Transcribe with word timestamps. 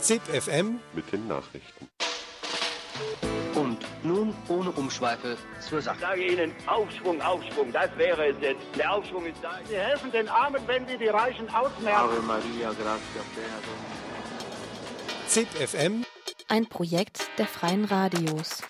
ZIP 0.00 0.22
FM 0.28 0.80
mit 0.94 1.10
den 1.12 1.28
Nachrichten. 1.28 1.88
Und 3.54 3.78
nun 4.02 4.34
ohne 4.48 4.70
Umschweife 4.70 5.36
zur 5.60 5.78
Ich 5.80 5.84
Sache. 5.84 6.00
sage 6.00 6.26
Ihnen, 6.26 6.52
Aufschwung, 6.66 7.20
Aufschwung, 7.20 7.72
das 7.72 7.90
wäre 7.96 8.28
es 8.28 8.36
jetzt. 8.40 8.62
Der 8.78 8.92
Aufschwung 8.92 9.26
ist 9.26 9.36
da. 9.42 9.58
Sie 9.68 9.76
helfen 9.76 10.10
den 10.10 10.28
Armen, 10.28 10.62
wenn 10.66 10.86
sie 10.86 10.96
die 10.96 11.08
Reichen 11.08 11.48
ausmerzen. 11.50 12.30
ZIP 15.26 15.48
FM 15.68 16.04
Ein 16.48 16.66
Projekt 16.66 17.28
der 17.38 17.46
Freien 17.46 17.84
Radios. 17.84 18.62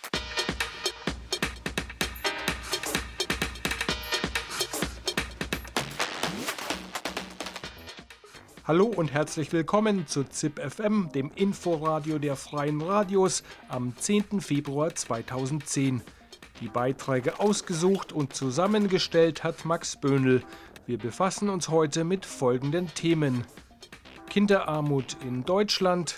Hallo 8.71 8.85
und 8.85 9.13
herzlich 9.13 9.53
willkommen 9.53 10.07
zu 10.07 10.23
ZIP 10.23 10.61
FM, 10.61 11.11
dem 11.13 11.33
Inforadio 11.35 12.21
der 12.21 12.37
Freien 12.37 12.81
Radios 12.81 13.43
am 13.69 13.97
10. 13.97 14.41
Februar 14.41 14.95
2010. 14.95 16.03
Die 16.61 16.69
Beiträge 16.69 17.41
ausgesucht 17.41 18.13
und 18.13 18.33
zusammengestellt 18.33 19.43
hat 19.43 19.65
Max 19.65 19.97
Böhnl. 20.01 20.45
Wir 20.87 20.99
befassen 20.99 21.49
uns 21.49 21.69
heute 21.69 22.05
mit 22.05 22.25
folgenden 22.25 22.95
Themen: 22.95 23.45
Kinderarmut 24.29 25.17
in 25.27 25.45
Deutschland, 25.45 26.15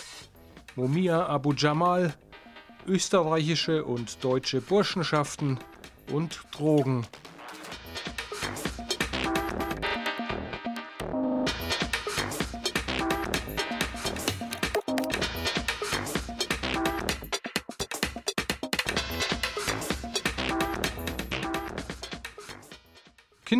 Mumia 0.75 1.25
Abu 1.25 1.53
Jamal, 1.53 2.13
österreichische 2.85 3.83
und 3.83 4.23
deutsche 4.23 4.61
Burschenschaften 4.61 5.57
und 6.11 6.39
Drogen. 6.51 7.07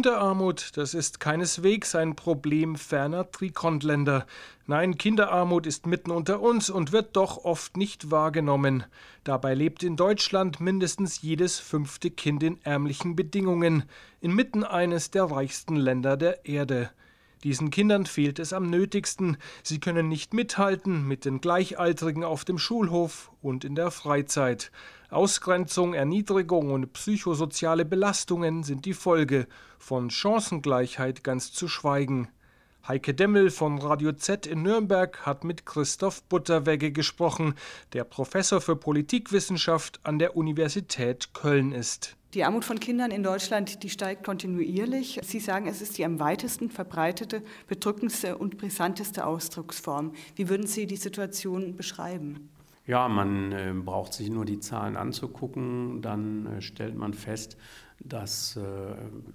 Kinderarmut, 0.03 0.71
das 0.75 0.95
ist 0.95 1.21
keineswegs 1.21 1.95
ein 1.95 2.17
Problem 2.17 2.75
ferner 2.75 3.31
Trikontländer. 3.31 4.25
Nein, 4.67 4.97
Kinderarmut 4.97 5.65
ist 5.65 5.87
mitten 5.87 6.11
unter 6.11 6.41
uns 6.41 6.69
und 6.69 6.91
wird 6.91 7.15
doch 7.15 7.45
oft 7.45 7.77
nicht 7.77 8.11
wahrgenommen. 8.11 8.83
Dabei 9.23 9.53
lebt 9.53 9.81
in 9.81 9.95
Deutschland 9.95 10.59
mindestens 10.59 11.21
jedes 11.21 11.57
fünfte 11.57 12.11
Kind 12.11 12.43
in 12.43 12.59
ärmlichen 12.65 13.15
Bedingungen, 13.15 13.83
inmitten 14.19 14.65
eines 14.65 15.09
der 15.09 15.23
reichsten 15.23 15.77
Länder 15.77 16.17
der 16.17 16.45
Erde. 16.45 16.89
Diesen 17.43 17.71
Kindern 17.71 18.05
fehlt 18.05 18.39
es 18.39 18.53
am 18.53 18.69
nötigsten. 18.69 19.37
Sie 19.63 19.79
können 19.79 20.07
nicht 20.07 20.33
mithalten 20.33 21.05
mit 21.07 21.25
den 21.25 21.41
Gleichaltrigen 21.41 22.23
auf 22.23 22.45
dem 22.45 22.57
Schulhof 22.57 23.31
und 23.41 23.65
in 23.65 23.75
der 23.75 23.91
Freizeit. 23.91 24.71
Ausgrenzung, 25.09 25.93
Erniedrigung 25.93 26.71
und 26.71 26.93
psychosoziale 26.93 27.83
Belastungen 27.83 28.63
sind 28.63 28.85
die 28.85 28.93
Folge, 28.93 29.47
von 29.77 30.09
Chancengleichheit 30.09 31.23
ganz 31.23 31.51
zu 31.51 31.67
schweigen. 31.67 32.29
Heike 32.85 33.13
Demmel 33.13 33.49
von 33.49 33.79
Radio 33.79 34.11
Z 34.11 34.45
in 34.45 34.61
Nürnberg 34.61 35.25
hat 35.25 35.45
mit 35.45 35.65
Christoph 35.65 36.21
Butterwegge 36.23 36.91
gesprochen, 36.91 37.55
der 37.93 38.03
Professor 38.03 38.59
für 38.59 38.75
Politikwissenschaft 38.75 40.01
an 40.03 40.19
der 40.19 40.35
Universität 40.35 41.33
Köln 41.33 41.71
ist. 41.71 42.17
Die 42.33 42.43
Armut 42.43 42.65
von 42.65 42.81
Kindern 42.81 43.11
in 43.11 43.23
Deutschland, 43.23 43.83
die 43.83 43.89
steigt 43.89 44.25
kontinuierlich. 44.25 45.21
Sie 45.23 45.39
sagen, 45.39 45.67
es 45.67 45.81
ist 45.81 45.97
die 45.97 46.03
am 46.03 46.19
weitesten 46.19 46.69
verbreitete, 46.69 47.41
bedrückendste 47.67 48.37
und 48.37 48.57
brisanteste 48.57 49.25
Ausdrucksform. 49.25 50.11
Wie 50.35 50.49
würden 50.49 50.67
Sie 50.67 50.85
die 50.85 50.97
Situation 50.97 51.77
beschreiben? 51.77 52.49
Ja, 52.85 53.07
man 53.07 53.53
äh, 53.53 53.71
braucht 53.73 54.13
sich 54.13 54.29
nur 54.29 54.43
die 54.43 54.59
Zahlen 54.59 54.97
anzugucken, 54.97 56.01
dann 56.01 56.47
äh, 56.47 56.61
stellt 56.61 56.97
man 56.97 57.13
fest, 57.13 57.55
dass 57.99 58.57
äh, 58.57 58.61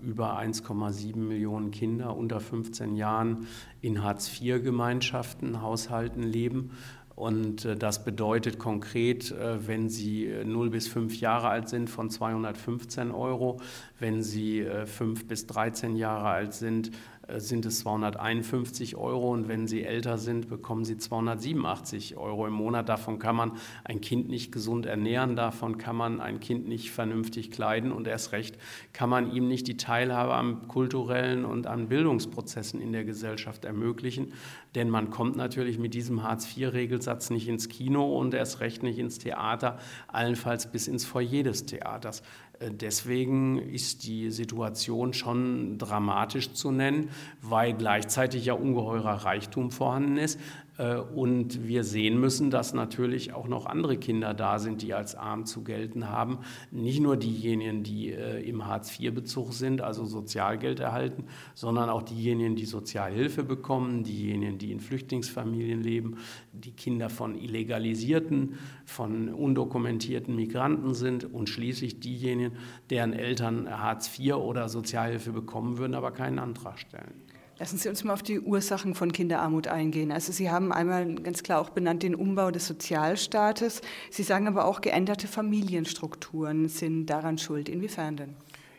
über 0.03 0.39
1,7 0.39 1.17
Millionen 1.17 1.71
Kinder 1.71 2.17
unter 2.17 2.41
15 2.41 2.97
Jahren 2.97 3.47
in 3.81 4.03
Hartz-IV-Gemeinschaften, 4.03 5.63
Haushalten 5.63 6.23
leben. 6.23 6.71
Und 7.19 7.65
äh, 7.65 7.75
das 7.75 8.05
bedeutet 8.05 8.61
konkret, 8.61 9.33
äh, 9.33 9.67
wenn 9.67 9.89
Sie 9.89 10.27
äh, 10.27 10.45
0 10.45 10.71
bis 10.71 10.87
5 10.87 11.19
Jahre 11.21 11.49
alt 11.49 11.69
sind, 11.69 11.91
von 11.91 12.11
215 12.11 13.11
Euro. 13.11 13.61
Wenn 13.99 14.23
Sie 14.23 14.61
äh, 14.61 14.87
5 14.87 15.27
bis 15.27 15.47
13 15.47 15.97
Jahre 15.97 16.29
alt 16.29 16.55
sind, 16.55 16.89
äh, 16.89 16.93
sind 17.37 17.67
es 17.67 17.81
251 17.81 18.97
Euro. 18.97 19.33
Und 19.33 19.49
wenn 19.49 19.67
Sie 19.67 19.85
älter 19.85 20.19
sind, 20.19 20.49
bekommen 20.49 20.85
Sie 20.85 20.97
287 20.97 22.17
Euro 22.17 22.47
im 22.47 22.55
Monat. 22.55 22.89
Davon 22.89 23.19
kann 23.19 23.37
man 23.37 23.53
ein 23.85 24.01
Kind 24.01 24.29
nicht 24.29 24.53
gesund 24.53 24.87
ernähren. 24.87 25.37
Davon 25.37 25.79
kann 25.79 25.97
man 25.97 26.21
ein 26.21 26.41
Kind 26.41 26.69
nicht 26.69 26.91
vernünftig 26.91 27.51
kleiden. 27.51 27.93
Und 27.93 28.07
erst 28.07 28.33
recht 28.33 28.59
kann 28.93 29.11
man 29.11 29.31
ihm 29.31 29.49
nicht 29.49 29.67
die 29.69 29.77
Teilhabe 29.77 30.35
am 30.35 30.69
kulturellen 30.69 31.45
und 31.45 31.67
an 31.67 31.89
Bildungsprozessen 31.89 32.81
in 32.81 32.93
der 32.93 33.05
Gesellschaft 33.05 33.65
ermöglichen. 33.65 34.33
Denn 34.75 34.91
man 34.91 35.11
kommt 35.11 35.37
natürlich 35.37 35.79
mit 35.79 35.95
diesem 35.95 36.23
Hartz-IV-Regelsatz 36.23 37.31
nicht 37.31 37.49
ins 37.49 37.69
Kino 37.69 38.19
und 38.19 38.35
erst 38.35 38.61
recht 38.61 38.83
nicht 38.83 38.99
ins 38.99 39.19
Theater, 39.19 39.79
allenfalls 40.09 40.71
bis 40.71 40.89
ins 40.89 41.05
Foyer 41.05 41.43
des 41.43 41.67
Theaters. 41.67 42.23
Äh, 42.61 42.71
Deswegen 42.71 43.59
ist 43.59 44.07
die 44.07 44.31
Situation 44.31 45.13
schon 45.13 45.79
dramatisch 45.79 46.53
zu 46.53 46.71
nennen, 46.71 47.11
weil 47.43 47.75
gleichzeitig 47.75 48.47
ja 48.47 48.55
ungeheurer 48.55 49.25
Reichtum 49.25 49.71
vorhanden 49.71 50.17
ist. 50.17 50.39
Äh, 50.79 50.97
Und 50.97 51.67
wir 51.67 51.85
sehen 51.85 52.19
müssen, 52.19 52.51
dass 52.51 52.73
natürlich 52.73 53.35
auch 53.35 53.49
noch 53.49 53.67
andere 53.67 53.99
Kinder 53.99 54.33
da 54.33 54.59
sind, 54.59 54.81
die 54.83 54.95
als 54.95 55.15
arm 55.15 55.45
zu 55.45 55.63
gelten 55.65 56.09
haben. 56.09 56.39
Nicht 56.71 57.01
nur 57.01 57.17
diejenigen, 57.17 57.83
die 57.83 58.13
äh, 58.13 58.41
im 58.49 58.67
Hartz-IV-Bezug 58.67 59.53
sind, 59.53 59.81
also 59.81 60.05
Sozialgeld 60.05 60.81
erhalten, 60.81 61.25
sondern 61.55 61.91
auch 61.91 62.03
diejenigen, 62.03 62.55
die 62.55 62.65
Sozialhilfe 62.65 63.43
bekommen, 63.43 64.05
diejenigen, 64.05 64.59
die 64.59 64.71
in 64.73 64.81
Flüchtlingsfamilien 64.81 65.83
leben, 65.83 66.19
die 66.53 66.73
Kinder 66.73 67.11
von 67.11 67.35
illegalisierten, 67.35 68.55
von 68.85 69.29
undokumentierten 69.29 70.35
Migranten 70.35 70.95
sind 70.95 71.25
und 71.25 71.49
schließlich 71.49 72.01
diejenigen, 72.01 72.53
deren 72.91 73.13
Eltern 73.13 73.69
Hartz 73.69 74.19
IV 74.19 74.35
oder 74.35 74.69
Sozialhilfe 74.69 75.33
bekommen 75.33 75.79
würden, 75.79 75.95
aber 75.95 76.13
keinen 76.13 76.39
Antrag 76.39 76.79
stellen. 76.79 77.28
Lassen 77.59 77.77
Sie 77.77 77.89
uns 77.89 78.05
mal 78.05 78.13
auf 78.13 78.23
die 78.23 78.39
Ursachen 78.39 78.95
von 78.95 79.11
Kinderarmut 79.11 79.67
eingehen. 79.67 80.13
Also 80.13 80.31
Sie 80.31 80.49
haben 80.49 80.73
einmal 80.73 81.13
ganz 81.17 81.43
klar 81.43 81.61
auch 81.61 81.71
benannt 81.71 82.05
den 82.05 82.15
Umbau 82.15 82.53
des 82.53 82.69
Sozialstaates. 82.69 83.83
Sie 84.11 84.23
sagen 84.23 84.47
aber 84.47 84.65
auch, 84.65 84.81
geänderte 84.81 85.27
Familienstrukturen 85.27 86.69
sind 86.69 87.07
daran 87.07 87.37
schuld. 87.37 87.69
Inwiefern 87.69 88.17
denn? 88.17 88.35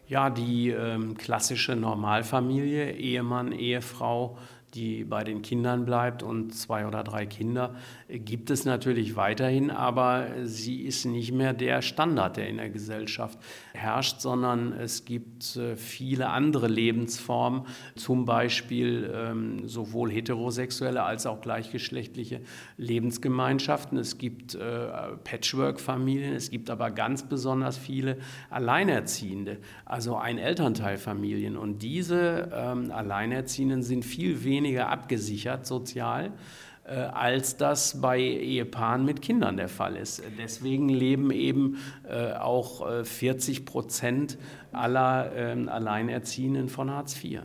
Ja, 0.08 0.30
die 0.30 0.70
ähm, 0.70 1.18
klassische 1.18 1.76
Normalfamilie, 1.76 2.94
Ehemann, 2.94 3.52
Ehefrau, 3.52 4.38
die 4.74 5.04
bei 5.04 5.24
den 5.24 5.42
Kindern 5.42 5.86
bleibt 5.86 6.22
und 6.24 6.54
zwei 6.54 6.86
oder 6.86 7.04
drei 7.04 7.26
Kinder, 7.26 7.76
gibt 8.08 8.50
es 8.50 8.66
natürlich 8.66 9.16
weiterhin, 9.16 9.72
aber 9.72 10.28
sie 10.44 10.82
ist 10.82 11.06
nicht 11.06 11.32
mehr 11.32 11.54
der 11.54 11.82
Standard, 11.82 12.38
der 12.38 12.48
in 12.48 12.58
der 12.58 12.70
Gesellschaft 12.70 13.40
herrscht, 13.74 14.22
sondern 14.22 14.74
es 14.74 15.06
gibt 15.06 15.56
äh, 15.56 15.76
viele 15.76 16.30
andere 16.30 16.68
Lebensformen, 16.68 17.64
zum 17.96 18.26
Beispiel 18.26 19.12
ähm, 19.14 19.68
sowohl 19.68 20.12
heterosexuelle 20.12 21.04
als 21.04 21.26
auch 21.26 21.42
gleichgeschlechtliche 21.42 22.42
Lebensgemeinschaften. 22.78 23.98
Es 23.98 24.18
gibt 24.18 24.56
äh, 24.56 24.88
Patchwork-Familien, 25.24 26.34
es 26.34 26.52
gibt 26.52 26.70
aber 26.70 26.92
ganz 26.92 27.24
besonders 27.24 27.78
viele 27.78 28.18
Alleinerziehende, 28.50 29.58
also 29.86 30.16
Ein-Elternteil-Familien. 30.16 31.58
Und 31.58 31.82
diese 31.82 32.50
ähm, 32.54 32.92
Alleinerziehenden 32.92 33.84
sind 33.84 34.06
viel 34.06 34.44
weniger 34.44 34.59
abgesichert 34.88 35.66
sozial 35.66 36.32
äh, 36.90 36.94
als 36.94 37.56
das 37.58 38.02
bei 38.02 38.20
Ehepaaren 38.20 39.06
mit 39.06 39.22
Kindern 39.22 39.58
der 39.58 39.70
Fall 39.70 39.96
ist. 39.96 40.24
Deswegen 40.40 40.90
leben 40.90 41.30
eben 41.30 41.78
äh, 42.10 42.34
auch 42.34 42.90
äh, 42.90 43.06
40 43.06 43.66
Prozent 43.66 44.38
aller 44.72 45.32
ähm, 45.36 45.70
Alleinerziehenden 45.70 46.68
von 46.68 46.90
Hartz 46.90 47.24
IV. 47.24 47.42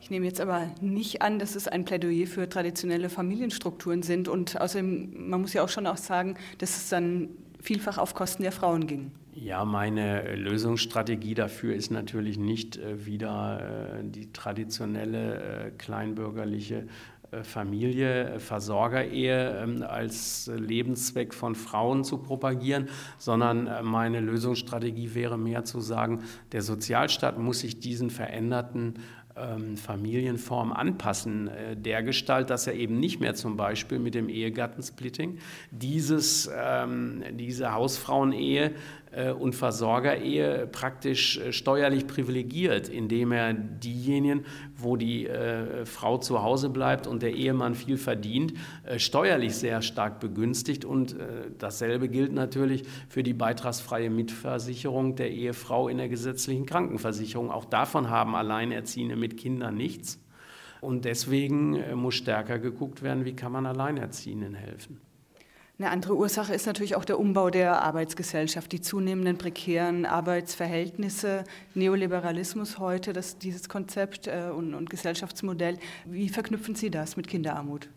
Ich 0.00 0.10
nehme 0.10 0.26
jetzt 0.26 0.40
aber 0.40 0.70
nicht 0.80 1.20
an, 1.22 1.40
dass 1.40 1.56
es 1.56 1.66
ein 1.66 1.84
Plädoyer 1.84 2.28
für 2.28 2.48
traditionelle 2.48 3.08
Familienstrukturen 3.08 4.02
sind. 4.02 4.28
Und 4.28 4.60
außerdem, 4.60 5.30
man 5.30 5.40
muss 5.40 5.52
ja 5.52 5.64
auch 5.64 5.68
schon 5.68 5.88
auch 5.88 5.96
sagen, 5.96 6.36
dass 6.58 6.76
es 6.76 6.88
dann 6.88 7.30
vielfach 7.66 7.98
auf 7.98 8.14
Kosten 8.14 8.42
der 8.42 8.52
Frauen 8.52 8.86
ging. 8.86 9.10
Ja, 9.34 9.66
meine 9.66 10.34
Lösungsstrategie 10.34 11.34
dafür 11.34 11.74
ist 11.74 11.90
natürlich 11.90 12.38
nicht 12.38 12.78
äh, 12.78 13.04
wieder 13.04 13.98
äh, 13.98 14.02
die 14.02 14.32
traditionelle 14.32 15.66
äh, 15.66 15.70
kleinbürgerliche 15.72 16.86
äh, 17.32 17.42
Familie, 17.42 18.34
äh, 18.34 18.38
Versorgerehe 18.38 19.58
ähm, 19.62 19.84
als 19.86 20.50
Lebenszweck 20.54 21.34
von 21.34 21.54
Frauen 21.54 22.04
zu 22.04 22.18
propagieren, 22.18 22.88
sondern 23.18 23.66
äh, 23.66 23.82
meine 23.82 24.20
Lösungsstrategie 24.20 25.14
wäre 25.14 25.36
mehr 25.36 25.64
zu 25.64 25.80
sagen, 25.80 26.22
der 26.52 26.62
Sozialstaat 26.62 27.38
muss 27.38 27.60
sich 27.60 27.78
diesen 27.80 28.10
veränderten 28.10 28.94
ähm, 29.36 29.76
Familienform 29.76 30.72
anpassen, 30.72 31.48
äh, 31.48 31.76
dergestalt, 31.76 32.50
dass 32.50 32.66
er 32.66 32.74
eben 32.74 32.98
nicht 32.98 33.20
mehr 33.20 33.34
zum 33.34 33.56
Beispiel 33.56 33.98
mit 33.98 34.14
dem 34.14 34.28
Ehegattensplitting 34.28 35.38
dieses, 35.70 36.50
ähm, 36.54 37.22
diese 37.32 37.72
Hausfrauenehe 37.72 38.72
und 39.32 39.54
Versorgerehe 39.54 40.66
praktisch 40.66 41.38
äh, 41.38 41.52
steuerlich 41.52 42.06
privilegiert, 42.06 42.88
indem 42.88 43.32
er 43.32 43.54
diejenigen, 43.54 44.44
wo 44.76 44.96
die 44.96 45.26
äh, 45.26 45.86
Frau 45.86 46.18
zu 46.18 46.42
Hause 46.42 46.68
bleibt 46.68 47.06
und 47.06 47.22
der 47.22 47.32
Ehemann 47.32 47.74
viel 47.74 47.96
verdient, 47.96 48.54
äh, 48.84 48.98
steuerlich 48.98 49.54
sehr 49.54 49.82
stark 49.82 50.20
begünstigt. 50.20 50.84
Und 50.84 51.14
äh, 51.14 51.50
dasselbe 51.58 52.08
gilt 52.08 52.32
natürlich 52.32 52.84
für 53.08 53.22
die 53.22 53.34
beitragsfreie 53.34 54.10
Mitversicherung 54.10 55.16
der 55.16 55.30
Ehefrau 55.30 55.88
in 55.88 55.98
der 55.98 56.08
gesetzlichen 56.08 56.66
Krankenversicherung. 56.66 57.50
Auch 57.50 57.64
davon 57.64 58.10
haben 58.10 58.34
Alleinerziehende 58.34 59.16
mit 59.16 59.36
Kindern 59.36 59.76
nichts. 59.76 60.20
Und 60.80 61.04
deswegen 61.04 61.74
äh, 61.76 61.94
muss 61.94 62.14
stärker 62.14 62.58
geguckt 62.58 63.02
werden, 63.02 63.24
wie 63.24 63.34
kann 63.34 63.52
man 63.52 63.66
Alleinerziehenden 63.66 64.54
helfen. 64.54 65.00
Eine 65.78 65.90
andere 65.90 66.16
Ursache 66.16 66.54
ist 66.54 66.66
natürlich 66.66 66.96
auch 66.96 67.04
der 67.04 67.20
Umbau 67.20 67.50
der 67.50 67.82
Arbeitsgesellschaft, 67.82 68.72
die 68.72 68.80
zunehmenden 68.80 69.36
prekären 69.36 70.06
Arbeitsverhältnisse, 70.06 71.44
Neoliberalismus 71.74 72.78
heute, 72.78 73.12
das, 73.12 73.36
dieses 73.36 73.68
Konzept 73.68 74.26
äh, 74.26 74.50
und, 74.56 74.72
und 74.72 74.88
Gesellschaftsmodell. 74.88 75.76
Wie 76.06 76.30
verknüpfen 76.30 76.76
Sie 76.76 76.90
das 76.90 77.18
mit 77.18 77.28
Kinderarmut? 77.28 77.90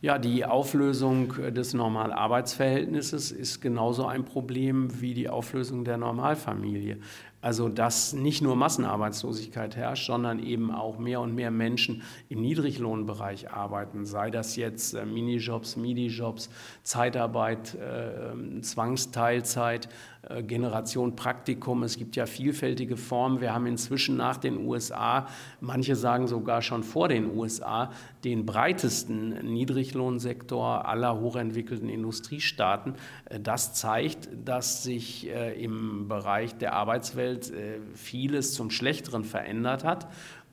Ja, 0.00 0.18
die 0.18 0.44
Auflösung 0.44 1.34
des 1.52 1.74
Normalarbeitsverhältnisses 1.74 3.32
ist 3.32 3.60
genauso 3.60 4.06
ein 4.06 4.24
Problem 4.24 5.00
wie 5.00 5.12
die 5.12 5.28
Auflösung 5.28 5.84
der 5.84 5.96
Normalfamilie. 5.96 6.98
Also 7.40 7.68
dass 7.68 8.12
nicht 8.14 8.42
nur 8.42 8.56
Massenarbeitslosigkeit 8.56 9.76
herrscht, 9.76 10.06
sondern 10.06 10.40
eben 10.40 10.72
auch 10.72 10.98
mehr 10.98 11.20
und 11.20 11.36
mehr 11.36 11.52
Menschen 11.52 12.02
im 12.28 12.40
Niedriglohnbereich 12.40 13.52
arbeiten, 13.52 14.04
sei 14.04 14.30
das 14.30 14.56
jetzt 14.56 14.94
äh, 14.94 15.06
Minijobs, 15.06 15.76
Midijobs, 15.76 16.50
Zeitarbeit, 16.82 17.76
äh, 17.76 18.60
Zwangsteilzeit, 18.60 19.86
äh, 19.86 20.17
Generation 20.42 21.16
Praktikum. 21.16 21.82
Es 21.82 21.96
gibt 21.96 22.16
ja 22.16 22.26
vielfältige 22.26 22.96
Formen. 22.96 23.40
Wir 23.40 23.54
haben 23.54 23.66
inzwischen 23.66 24.16
nach 24.16 24.36
den 24.36 24.66
USA, 24.66 25.26
manche 25.60 25.96
sagen 25.96 26.26
sogar 26.26 26.62
schon 26.62 26.82
vor 26.82 27.08
den 27.08 27.36
USA, 27.36 27.90
den 28.24 28.44
breitesten 28.44 29.30
Niedriglohnsektor 29.52 30.86
aller 30.86 31.18
hochentwickelten 31.18 31.88
Industriestaaten. 31.88 32.94
Äh, 33.26 33.40
das 33.40 33.74
zeigt, 33.74 34.28
dass 34.44 34.82
sich 34.82 35.28
äh, 35.28 35.62
im 35.62 36.08
Bereich 36.08 36.56
der 36.56 36.74
Arbeitswelt 36.74 37.50
äh, 37.50 37.80
vieles 37.94 38.54
zum 38.54 38.70
Schlechteren 38.70 39.24
verändert 39.24 39.84
hat 39.84 40.08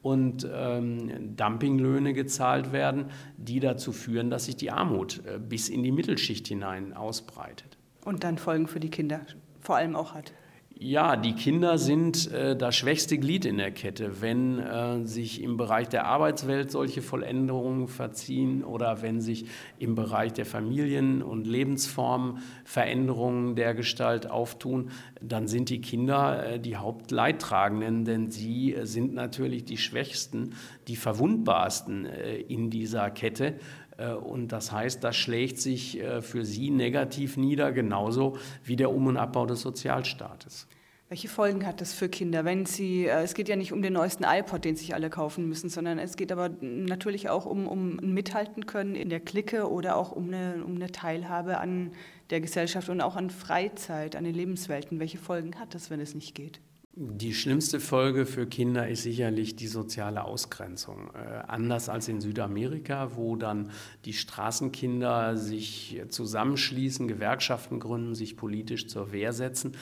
und 0.05 0.47
ähm, 0.53 1.35
Dumpinglöhne 1.35 2.13
gezahlt 2.13 2.71
werden, 2.71 3.05
die 3.37 3.59
dazu 3.59 3.91
führen, 3.91 4.29
dass 4.29 4.45
sich 4.45 4.55
die 4.55 4.69
Armut 4.69 5.23
äh, 5.25 5.39
bis 5.39 5.67
in 5.67 5.81
die 5.81 5.91
Mittelschicht 5.91 6.47
hinein 6.47 6.93
ausbreitet. 6.93 7.79
Und 8.03 8.23
dann 8.23 8.37
Folgen 8.37 8.67
für 8.67 8.79
die 8.79 8.91
Kinder 8.91 9.21
vor 9.65 9.75
allem 9.75 9.95
auch 9.95 10.13
hat. 10.13 10.31
Ja, 10.77 11.15
die 11.15 11.31
Kinder 11.31 11.77
sind 11.77 12.29
äh, 12.33 12.53
das 12.53 12.75
schwächste 12.75 13.17
Glied 13.17 13.45
in 13.45 13.57
der 13.57 13.71
Kette. 13.71 14.21
Wenn 14.21 14.59
äh, 14.59 15.05
sich 15.05 15.41
im 15.41 15.55
Bereich 15.55 15.87
der 15.87 16.05
Arbeitswelt 16.05 16.69
solche 16.69 17.01
Volländerungen 17.01 17.87
verziehen 17.87 18.61
oder 18.61 19.01
wenn 19.01 19.21
sich 19.21 19.45
im 19.79 19.95
Bereich 19.95 20.33
der 20.33 20.45
Familien- 20.45 21.23
und 21.23 21.47
Lebensformen 21.47 22.39
Veränderungen 22.65 23.55
der 23.55 23.73
Gestalt 23.73 24.29
auftun, 24.29 24.91
dann 25.21 25.47
sind 25.47 25.69
die 25.69 25.79
Kinder 25.79 26.45
äh, 26.45 26.59
die 26.59 26.75
Hauptleidtragenden, 26.75 28.03
denn 28.03 28.29
sie 28.29 28.75
äh, 28.75 28.85
sind 28.85 29.13
natürlich 29.13 29.63
die 29.63 29.77
Schwächsten, 29.77 30.55
die 30.89 30.97
Verwundbarsten 30.97 32.05
äh, 32.05 32.35
in 32.35 32.69
dieser 32.69 33.09
Kette. 33.11 33.53
Äh, 33.97 34.13
und 34.13 34.49
das 34.49 34.71
heißt, 34.71 35.03
das 35.03 35.15
schlägt 35.15 35.59
sich 35.59 35.99
äh, 35.99 36.21
für 36.21 36.45
sie 36.45 36.69
negativ 36.69 37.37
nieder, 37.37 37.71
genauso 37.71 38.37
wie 38.63 38.75
der 38.75 38.91
Um- 38.91 39.07
und 39.07 39.17
Abbau 39.17 39.45
des 39.45 39.61
Sozialstaates. 39.61 40.67
Welche 41.07 41.27
Folgen 41.27 41.67
hat 41.67 41.81
das 41.81 41.93
für 41.93 42.09
Kinder, 42.09 42.45
wenn 42.45 42.65
sie, 42.65 43.05
äh, 43.05 43.21
es 43.21 43.35
geht 43.35 43.47
ja 43.47 43.55
nicht 43.55 43.71
um 43.71 43.83
den 43.83 43.93
neuesten 43.93 44.23
iPod, 44.23 44.65
den 44.65 44.75
sich 44.75 44.95
alle 44.95 45.11
kaufen 45.11 45.47
müssen, 45.47 45.69
sondern 45.69 45.99
es 45.99 46.17
geht 46.17 46.31
aber 46.31 46.49
natürlich 46.61 47.29
auch 47.29 47.45
um, 47.45 47.67
um 47.67 47.97
Mithalten 47.97 48.65
können 48.65 48.95
in 48.95 49.09
der 49.09 49.19
Clique 49.19 49.69
oder 49.69 49.97
auch 49.97 50.11
um 50.11 50.27
eine, 50.27 50.63
um 50.65 50.75
eine 50.75 50.91
Teilhabe 50.91 51.59
an 51.59 51.91
der 52.31 52.41
Gesellschaft 52.41 52.89
und 52.89 53.01
auch 53.01 53.15
an 53.15 53.29
Freizeit, 53.29 54.15
an 54.15 54.23
den 54.23 54.33
Lebenswelten. 54.33 54.99
Welche 54.99 55.19
Folgen 55.19 55.59
hat 55.59 55.75
das, 55.75 55.91
wenn 55.91 55.99
es 55.99 56.15
nicht 56.15 56.33
geht? 56.33 56.59
Die 56.97 57.33
schlimmste 57.33 57.81
Folge 57.81 58.25
für 58.25 58.47
Kinder 58.47 58.87
ist 58.87 59.03
sicherlich 59.03 59.57
die 59.57 59.67
soziale 59.67 60.23
Ausgrenzung. 60.23 61.09
Äh, 61.13 61.43
anders 61.45 61.89
als 61.89 62.07
in 62.07 62.21
Südamerika, 62.21 63.17
wo 63.17 63.35
dann 63.35 63.69
die 64.05 64.13
Straßenkinder 64.13 65.35
sich 65.35 66.01
zusammenschließen, 66.07 67.09
Gewerkschaften 67.09 67.81
gründen, 67.81 68.15
sich 68.15 68.37
politisch 68.37 68.87
zur 68.87 69.11
Wehr 69.11 69.33
setzen, 69.33 69.73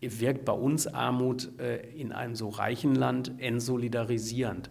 wirkt 0.00 0.46
bei 0.46 0.54
uns 0.54 0.86
Armut 0.86 1.50
äh, 1.60 1.86
in 1.94 2.10
einem 2.10 2.34
so 2.34 2.48
reichen 2.48 2.94
Land 2.94 3.32
entsolidarisierend. 3.36 4.70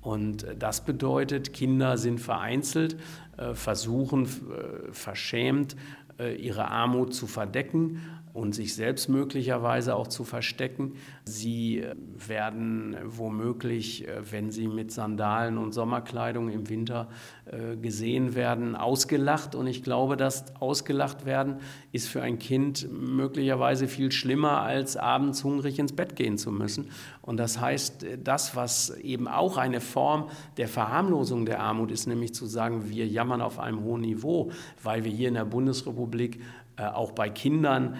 Und 0.00 0.46
das 0.58 0.86
bedeutet, 0.86 1.52
Kinder 1.52 1.98
sind 1.98 2.18
vereinzelt, 2.18 2.96
äh, 3.36 3.54
versuchen 3.54 4.24
äh, 4.24 4.90
verschämt 4.90 5.76
äh, 6.18 6.34
ihre 6.34 6.68
Armut 6.68 7.12
zu 7.12 7.26
verdecken 7.26 8.00
und 8.32 8.54
sich 8.54 8.74
selbst 8.74 9.08
möglicherweise 9.08 9.94
auch 9.94 10.06
zu 10.06 10.24
verstecken. 10.24 10.94
Sie 11.24 11.80
äh, 11.80 11.94
werden 12.26 12.96
womöglich, 13.04 14.08
äh, 14.08 14.30
wenn 14.30 14.50
sie 14.50 14.68
mit 14.68 14.90
Sandalen 14.90 15.58
und 15.58 15.72
Sommerkleidung 15.72 16.48
im 16.48 16.68
Winter 16.68 17.08
äh, 17.44 17.76
gesehen 17.76 18.34
werden, 18.34 18.74
ausgelacht. 18.74 19.54
Und 19.54 19.66
ich 19.66 19.82
glaube, 19.82 20.16
dass 20.16 20.56
ausgelacht 20.56 21.26
werden 21.26 21.56
ist 21.92 22.08
für 22.08 22.22
ein 22.22 22.38
Kind 22.38 22.88
möglicherweise 22.90 23.86
viel 23.86 24.10
schlimmer, 24.12 24.62
als 24.62 24.96
abends 24.96 25.44
hungrig 25.44 25.78
ins 25.78 25.92
Bett 25.92 26.16
gehen 26.16 26.38
zu 26.38 26.50
müssen. 26.50 26.88
Und 27.20 27.36
das 27.36 27.60
heißt, 27.60 28.06
das, 28.24 28.56
was 28.56 28.90
eben 28.98 29.28
auch 29.28 29.56
eine 29.56 29.80
Form 29.80 30.28
der 30.56 30.68
Verharmlosung 30.68 31.44
der 31.44 31.60
Armut 31.60 31.92
ist, 31.92 32.06
nämlich 32.06 32.34
zu 32.34 32.46
sagen, 32.46 32.88
wir 32.88 33.06
jammern 33.06 33.42
auf 33.42 33.58
einem 33.58 33.84
hohen 33.84 34.00
Niveau, 34.00 34.50
weil 34.82 35.04
wir 35.04 35.12
hier 35.12 35.28
in 35.28 35.34
der 35.34 35.44
Bundesrepublik 35.44 36.40
auch 36.76 37.12
bei 37.12 37.28
Kindern 37.28 37.96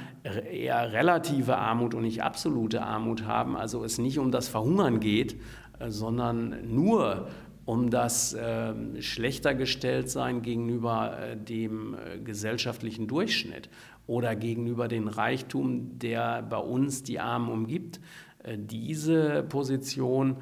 eher 0.50 0.92
relative 0.92 1.56
Armut 1.56 1.94
und 1.94 2.02
nicht 2.02 2.22
absolute 2.22 2.82
Armut 2.82 3.24
haben, 3.26 3.56
also 3.56 3.84
es 3.84 3.98
nicht 3.98 4.18
um 4.18 4.30
das 4.30 4.48
Verhungern 4.48 5.00
geht, 5.00 5.36
äh, 5.78 5.90
sondern 5.90 6.74
nur 6.74 7.28
um 7.64 7.90
das 7.90 8.34
äh, 8.34 8.74
schlechter 9.00 9.54
gestellt 9.54 10.10
sein 10.10 10.42
gegenüber 10.42 11.18
äh, 11.18 11.36
dem 11.36 11.94
äh, 11.94 12.18
gesellschaftlichen 12.18 13.06
Durchschnitt 13.06 13.68
oder 14.06 14.34
gegenüber 14.34 14.88
dem 14.88 15.06
Reichtum, 15.06 15.98
der 15.98 16.42
bei 16.42 16.56
uns 16.56 17.04
die 17.04 17.20
Armen 17.20 17.50
umgibt. 17.50 18.00
Äh, 18.42 18.58
diese 18.58 19.44
Position, 19.44 20.36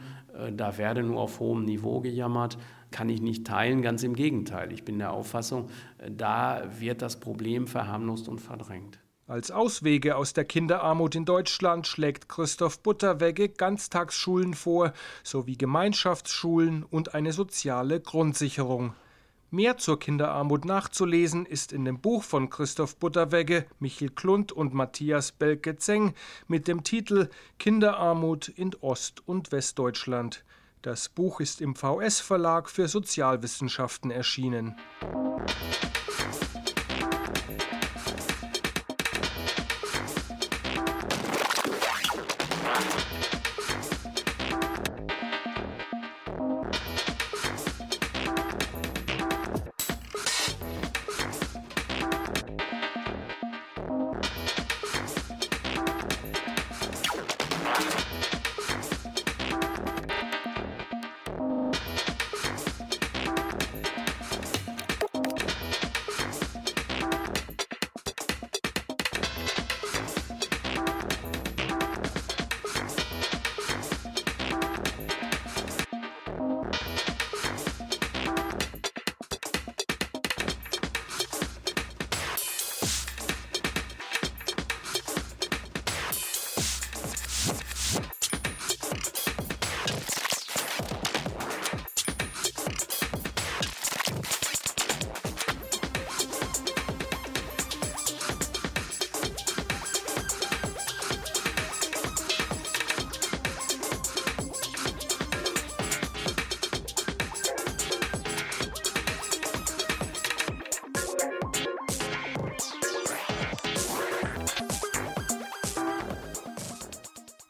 da 0.56 0.78
werde 0.78 1.02
nur 1.02 1.20
auf 1.20 1.40
hohem 1.40 1.64
Niveau 1.64 2.00
gejammert, 2.00 2.56
kann 2.90 3.08
ich 3.08 3.20
nicht 3.20 3.46
teilen. 3.46 3.82
Ganz 3.82 4.02
im 4.02 4.14
Gegenteil. 4.14 4.72
Ich 4.72 4.84
bin 4.84 4.98
der 4.98 5.12
Auffassung, 5.12 5.68
da 6.08 6.62
wird 6.78 7.02
das 7.02 7.20
Problem 7.20 7.66
verharmlost 7.66 8.28
und 8.28 8.40
verdrängt. 8.40 8.98
Als 9.30 9.52
Auswege 9.52 10.16
aus 10.16 10.32
der 10.32 10.44
Kinderarmut 10.44 11.14
in 11.14 11.24
Deutschland 11.24 11.86
schlägt 11.86 12.28
Christoph 12.28 12.80
Butterwegge 12.80 13.48
Ganztagsschulen 13.48 14.54
vor, 14.54 14.92
sowie 15.22 15.56
Gemeinschaftsschulen 15.56 16.82
und 16.82 17.14
eine 17.14 17.32
soziale 17.32 18.00
Grundsicherung. 18.00 18.92
Mehr 19.52 19.78
zur 19.78 20.00
Kinderarmut 20.00 20.64
nachzulesen 20.64 21.46
ist 21.46 21.72
in 21.72 21.84
dem 21.84 22.00
Buch 22.00 22.24
von 22.24 22.50
Christoph 22.50 22.96
Butterwegge, 22.96 23.66
Michel 23.78 24.10
Klund 24.10 24.50
und 24.50 24.74
Matthias 24.74 25.30
Belke-Zeng 25.30 26.14
mit 26.48 26.66
dem 26.66 26.82
Titel 26.82 27.28
Kinderarmut 27.60 28.48
in 28.48 28.74
Ost- 28.80 29.22
und 29.26 29.52
Westdeutschland. 29.52 30.44
Das 30.82 31.10
Buch 31.10 31.40
ist 31.40 31.60
im 31.60 31.74
VS 31.74 32.20
Verlag 32.20 32.70
für 32.70 32.88
Sozialwissenschaften 32.88 34.10
erschienen. 34.10 34.76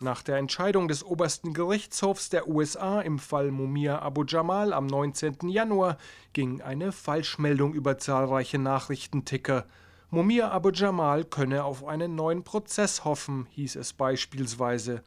Nach 0.03 0.23
der 0.23 0.39
Entscheidung 0.39 0.89
des 0.89 1.05
obersten 1.05 1.53
Gerichtshofs 1.53 2.31
der 2.31 2.49
USA 2.49 3.03
im 3.03 3.19
Fall 3.19 3.51
Mumia 3.51 4.01
Abu 4.01 4.25
Jamal 4.27 4.73
am 4.73 4.87
19. 4.87 5.51
Januar 5.51 5.99
ging 6.33 6.63
eine 6.63 6.91
Falschmeldung 6.91 7.75
über 7.75 7.99
zahlreiche 7.99 8.59
Nachrichtenticker. 8.59 9.67
Mumia 10.09 10.51
Abu 10.51 10.71
Jamal 10.71 11.25
könne 11.25 11.65
auf 11.65 11.85
einen 11.85 12.15
neuen 12.15 12.45
Prozess 12.45 13.05
hoffen, 13.05 13.47
hieß 13.51 13.77
es 13.77 13.93
beispielsweise. 13.93 15.05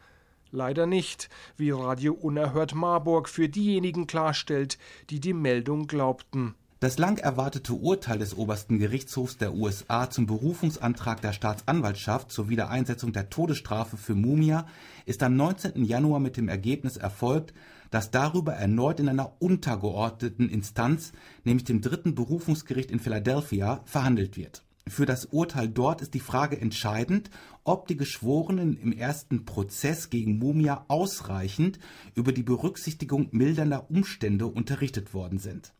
Leider 0.51 0.85
nicht, 0.85 1.27
wie 1.57 1.71
Radio 1.71 2.13
Unerhört 2.13 2.75
Marburg 2.75 3.27
für 3.29 3.49
diejenigen 3.49 4.05
klarstellt, 4.05 4.77
die 5.09 5.19
die 5.19 5.33
Meldung 5.33 5.87
glaubten. 5.87 6.53
Das 6.83 6.97
lang 6.97 7.17
erwartete 7.17 7.75
Urteil 7.75 8.19
des 8.19 8.35
obersten 8.35 8.77
Gerichtshofs 8.77 9.37
der 9.37 9.53
USA 9.53 10.09
zum 10.09 10.25
Berufungsantrag 10.25 11.21
der 11.21 11.31
Staatsanwaltschaft 11.31 12.29
zur 12.29 12.49
Wiedereinsetzung 12.49 13.13
der 13.13 13.29
Todesstrafe 13.29 13.95
für 13.95 14.15
Mumia 14.15 14.67
ist 15.05 15.23
am 15.23 15.37
19. 15.37 15.85
Januar 15.85 16.19
mit 16.19 16.35
dem 16.35 16.49
Ergebnis 16.49 16.97
erfolgt, 16.97 17.53
dass 17.89 18.11
darüber 18.11 18.55
erneut 18.55 18.99
in 18.99 19.07
einer 19.07 19.31
untergeordneten 19.39 20.49
Instanz, 20.49 21.13
nämlich 21.45 21.63
dem 21.63 21.79
dritten 21.79 22.15
Berufungsgericht 22.15 22.91
in 22.91 22.99
Philadelphia, 22.99 23.79
verhandelt 23.85 24.35
wird. 24.35 24.65
Für 24.85 25.05
das 25.05 25.23
Urteil 25.23 25.69
dort 25.69 26.01
ist 26.01 26.13
die 26.13 26.19
Frage 26.19 26.59
entscheidend, 26.59 27.29
ob 27.63 27.87
die 27.87 27.95
Geschworenen 27.95 28.77
im 28.77 28.91
ersten 28.91 29.45
Prozess 29.45 30.09
gegen 30.09 30.37
Mumia 30.37 30.83
ausreichend 30.89 31.79
über 32.13 32.33
die 32.33 32.43
Berücksichtigung 32.43 33.29
mildernder 33.31 33.89
Umstände 33.89 34.47
unterrichtet 34.47 35.13
worden 35.13 35.39
sind 35.39 35.71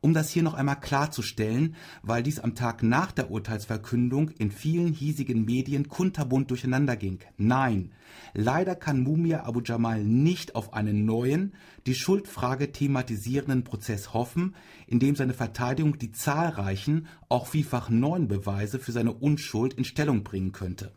um 0.00 0.14
das 0.14 0.30
hier 0.30 0.42
noch 0.42 0.54
einmal 0.54 0.80
klarzustellen, 0.80 1.76
weil 2.02 2.22
dies 2.22 2.40
am 2.40 2.54
Tag 2.54 2.82
nach 2.82 3.12
der 3.12 3.30
Urteilsverkündung 3.30 4.30
in 4.30 4.50
vielen 4.50 4.92
hiesigen 4.92 5.44
Medien 5.44 5.88
kunterbunt 5.88 6.50
durcheinander 6.50 6.96
ging. 6.96 7.20
Nein, 7.36 7.92
leider 8.34 8.74
kann 8.74 9.02
Mumia 9.02 9.44
Abu 9.44 9.60
Jamal 9.64 10.02
nicht 10.02 10.54
auf 10.54 10.74
einen 10.74 11.04
neuen, 11.04 11.54
die 11.86 11.94
Schuldfrage 11.94 12.72
thematisierenden 12.72 13.64
Prozess 13.64 14.12
hoffen, 14.12 14.54
in 14.86 14.98
dem 14.98 15.16
seine 15.16 15.34
Verteidigung 15.34 15.98
die 15.98 16.12
zahlreichen, 16.12 17.06
auch 17.28 17.46
vielfach 17.46 17.90
neuen 17.90 18.28
Beweise 18.28 18.78
für 18.78 18.92
seine 18.92 19.12
Unschuld 19.12 19.74
in 19.74 19.84
Stellung 19.84 20.24
bringen 20.24 20.52
könnte. 20.52 20.92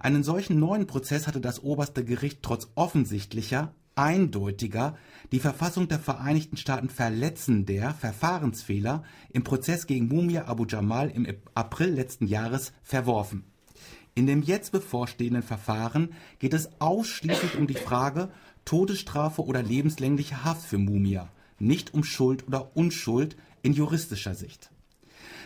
Einen 0.00 0.24
solchen 0.24 0.58
neuen 0.58 0.86
Prozess 0.86 1.26
hatte 1.26 1.40
das 1.40 1.62
oberste 1.62 2.04
Gericht 2.04 2.42
trotz 2.42 2.68
offensichtlicher, 2.74 3.74
eindeutiger 3.94 4.96
die 5.32 5.40
Verfassung 5.40 5.88
der 5.88 5.98
Vereinigten 5.98 6.56
Staaten 6.56 6.88
verletzender 6.88 7.94
Verfahrensfehler 7.94 9.04
im 9.32 9.44
Prozess 9.44 9.86
gegen 9.86 10.08
Mumia 10.08 10.46
Abu 10.46 10.64
Jamal 10.66 11.10
im 11.10 11.26
April 11.54 11.90
letzten 11.90 12.26
Jahres 12.26 12.72
verworfen. 12.82 13.44
In 14.14 14.26
dem 14.26 14.42
jetzt 14.42 14.72
bevorstehenden 14.72 15.42
Verfahren 15.42 16.12
geht 16.40 16.52
es 16.52 16.80
ausschließlich 16.80 17.56
um 17.56 17.66
die 17.66 17.74
Frage 17.74 18.30
Todesstrafe 18.64 19.44
oder 19.44 19.62
lebenslängliche 19.62 20.44
Haft 20.44 20.66
für 20.66 20.78
Mumia, 20.78 21.28
nicht 21.58 21.94
um 21.94 22.04
Schuld 22.04 22.46
oder 22.46 22.76
Unschuld 22.76 23.36
in 23.62 23.72
juristischer 23.72 24.34
Sicht 24.34 24.70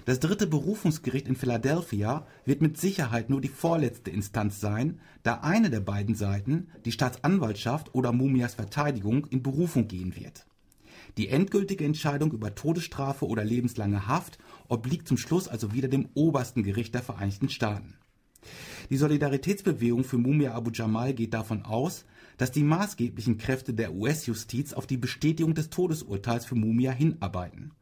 das 0.04 0.20
dritte 0.20 0.46
Berufungsgericht 0.46 1.28
in 1.28 1.36
Philadelphia 1.36 2.26
wird 2.44 2.60
mit 2.60 2.78
Sicherheit 2.78 3.30
nur 3.30 3.40
die 3.40 3.48
vorletzte 3.48 4.10
Instanz 4.10 4.60
sein, 4.60 5.00
da 5.22 5.40
eine 5.40 5.70
der 5.70 5.80
beiden 5.80 6.14
Seiten, 6.14 6.68
die 6.84 6.92
Staatsanwaltschaft 6.92 7.94
oder 7.94 8.12
Mumias 8.12 8.54
Verteidigung, 8.54 9.26
in 9.26 9.42
Berufung 9.42 9.88
gehen 9.88 10.14
wird. 10.14 10.44
Die 11.16 11.28
endgültige 11.28 11.86
Entscheidung 11.86 12.32
über 12.32 12.54
Todesstrafe 12.54 13.26
oder 13.26 13.44
lebenslange 13.44 14.06
Haft 14.06 14.38
obliegt 14.68 15.08
zum 15.08 15.16
Schluss 15.16 15.48
also 15.48 15.72
wieder 15.72 15.88
dem 15.88 16.08
obersten 16.14 16.62
Gericht 16.62 16.94
der 16.94 17.02
Vereinigten 17.02 17.48
Staaten. 17.48 17.94
Die 18.90 18.98
Solidaritätsbewegung 18.98 20.04
für 20.04 20.18
Mumia 20.18 20.52
Abu 20.52 20.70
Jamal 20.70 21.14
geht 21.14 21.32
davon 21.32 21.62
aus, 21.64 22.04
dass 22.36 22.50
die 22.50 22.64
maßgeblichen 22.64 23.38
Kräfte 23.38 23.72
der 23.72 23.94
US-Justiz 23.94 24.74
auf 24.74 24.86
die 24.86 24.98
Bestätigung 24.98 25.54
des 25.54 25.70
Todesurteils 25.70 26.44
für 26.44 26.56
Mumia 26.56 26.92
hinarbeiten 26.92 27.72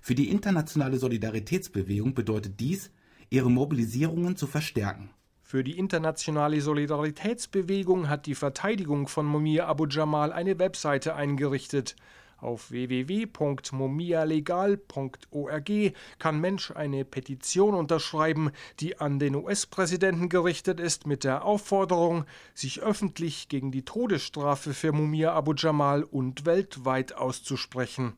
für 0.00 0.14
die 0.14 0.30
internationale 0.30 0.98
Solidaritätsbewegung 0.98 2.14
bedeutet 2.14 2.60
dies, 2.60 2.92
ihre 3.30 3.50
Mobilisierungen 3.50 4.36
zu 4.36 4.46
verstärken. 4.46 5.10
Für 5.42 5.64
die 5.64 5.78
internationale 5.78 6.60
Solidaritätsbewegung 6.60 8.10
hat 8.10 8.26
die 8.26 8.34
Verteidigung 8.34 9.08
von 9.08 9.24
Mumia 9.24 9.66
Abu 9.66 9.86
Jamal 9.86 10.30
eine 10.30 10.58
Webseite 10.58 11.14
eingerichtet. 11.14 11.96
Auf 12.36 12.70
www.momialegal.org 12.70 15.70
kann 16.18 16.40
Mensch 16.40 16.70
eine 16.70 17.04
Petition 17.04 17.74
unterschreiben, 17.74 18.50
die 18.78 19.00
an 19.00 19.18
den 19.18 19.34
US-Präsidenten 19.34 20.28
gerichtet 20.28 20.78
ist, 20.80 21.06
mit 21.06 21.24
der 21.24 21.44
Aufforderung, 21.44 22.26
sich 22.54 22.82
öffentlich 22.82 23.48
gegen 23.48 23.72
die 23.72 23.86
Todesstrafe 23.86 24.74
für 24.74 24.92
Mumia 24.92 25.32
Abu 25.32 25.54
Jamal 25.56 26.04
und 26.04 26.44
weltweit 26.46 27.16
auszusprechen. 27.16 28.12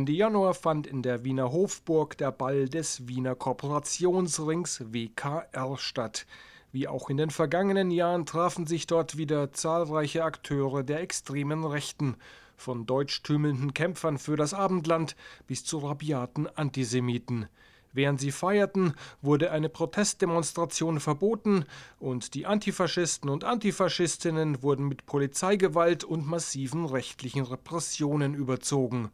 Ende 0.00 0.12
Januar 0.12 0.54
fand 0.54 0.86
in 0.86 1.02
der 1.02 1.24
Wiener 1.24 1.52
Hofburg 1.52 2.16
der 2.16 2.32
Ball 2.32 2.70
des 2.70 3.06
Wiener 3.06 3.34
Kooperationsrings 3.34 4.94
WKR 4.94 5.76
statt. 5.76 6.24
Wie 6.72 6.88
auch 6.88 7.10
in 7.10 7.18
den 7.18 7.28
vergangenen 7.28 7.90
Jahren 7.90 8.24
trafen 8.24 8.66
sich 8.66 8.86
dort 8.86 9.18
wieder 9.18 9.52
zahlreiche 9.52 10.24
Akteure 10.24 10.84
der 10.84 11.02
extremen 11.02 11.66
Rechten, 11.66 12.16
von 12.56 12.86
deutschtümelnden 12.86 13.74
Kämpfern 13.74 14.16
für 14.16 14.36
das 14.36 14.54
Abendland 14.54 15.16
bis 15.46 15.66
zu 15.66 15.76
rabiaten 15.76 16.46
Antisemiten. 16.46 17.50
Während 17.92 18.20
sie 18.20 18.32
feierten, 18.32 18.94
wurde 19.20 19.50
eine 19.50 19.68
Protestdemonstration 19.68 20.98
verboten 20.98 21.66
und 21.98 22.32
die 22.32 22.46
Antifaschisten 22.46 23.28
und 23.28 23.44
Antifaschistinnen 23.44 24.62
wurden 24.62 24.88
mit 24.88 25.04
Polizeigewalt 25.04 26.04
und 26.04 26.26
massiven 26.26 26.86
rechtlichen 26.86 27.44
Repressionen 27.44 28.32
überzogen. 28.32 29.10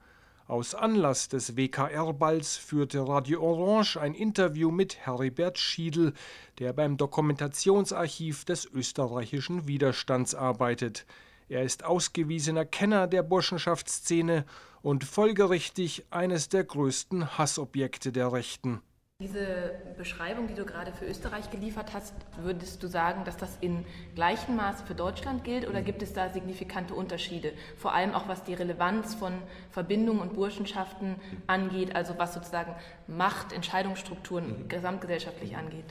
Aus 0.49 0.77
Anlass 0.77 1.29
des 1.29 1.57
WKR-Balls 1.57 2.57
führte 2.57 3.09
Radio 3.09 3.43
Orange 3.43 3.97
ein 3.97 4.15
Interview 4.15 4.71
mit 4.71 4.97
Heribert 5.05 5.59
Schiedl, 5.59 6.13
der 6.61 6.73
beim 6.73 6.97
Dokumentationsarchiv 6.97 8.45
des 8.45 8.65
österreichischen 8.65 9.67
Widerstands 9.67 10.37
arbeitet. 10.37 11.05
Er 11.49 11.65
ist 11.65 11.85
ausgewiesener 11.85 12.65
Kenner 12.65 13.09
der 13.09 13.25
Burschenschaftsszene 13.25 14.45
und 14.83 15.03
folgerichtig 15.03 16.07
eines 16.11 16.49
der 16.49 16.63
größten 16.63 17.37
Hassobjekte 17.37 18.13
der 18.13 18.33
Rechten. 18.33 18.83
Diese 19.19 19.71
Beschreibung, 19.97 20.47
die 20.47 20.55
du 20.55 20.67
gerade 20.67 20.93
für 20.93 21.07
Österreich 21.07 21.51
geliefert 21.51 21.95
hast, 21.95 22.13
würdest 22.43 22.83
du 22.83 22.87
sagen, 22.87 23.25
dass 23.25 23.39
das 23.39 23.57
in 23.63 23.87
gleichem 24.15 24.57
Maße 24.57 24.85
für 24.85 24.95
Deutschland 24.95 25.43
gilt 25.43 25.67
oder 25.67 25.81
gibt 25.81 26.03
es 26.03 26.13
da 26.13 26.29
signifikante 26.29 26.93
Unterschiede? 26.95 27.55
Vor 27.79 27.95
allem 27.95 28.13
auch 28.13 28.29
was 28.29 28.45
die 28.45 28.53
Relevanz 28.53 29.15
von 29.15 29.33
Verbindungen 29.71 30.21
und 30.21 30.35
Burschenschaften 30.35 31.17
angeht, 31.47 31.97
also 31.97 32.19
was 32.19 32.35
sozusagen 32.35 32.75
Macht, 33.07 33.55
Entscheidungsstrukturen 33.55 34.69
gesamtgesellschaftlich 34.69 35.57
angeht. 35.57 35.87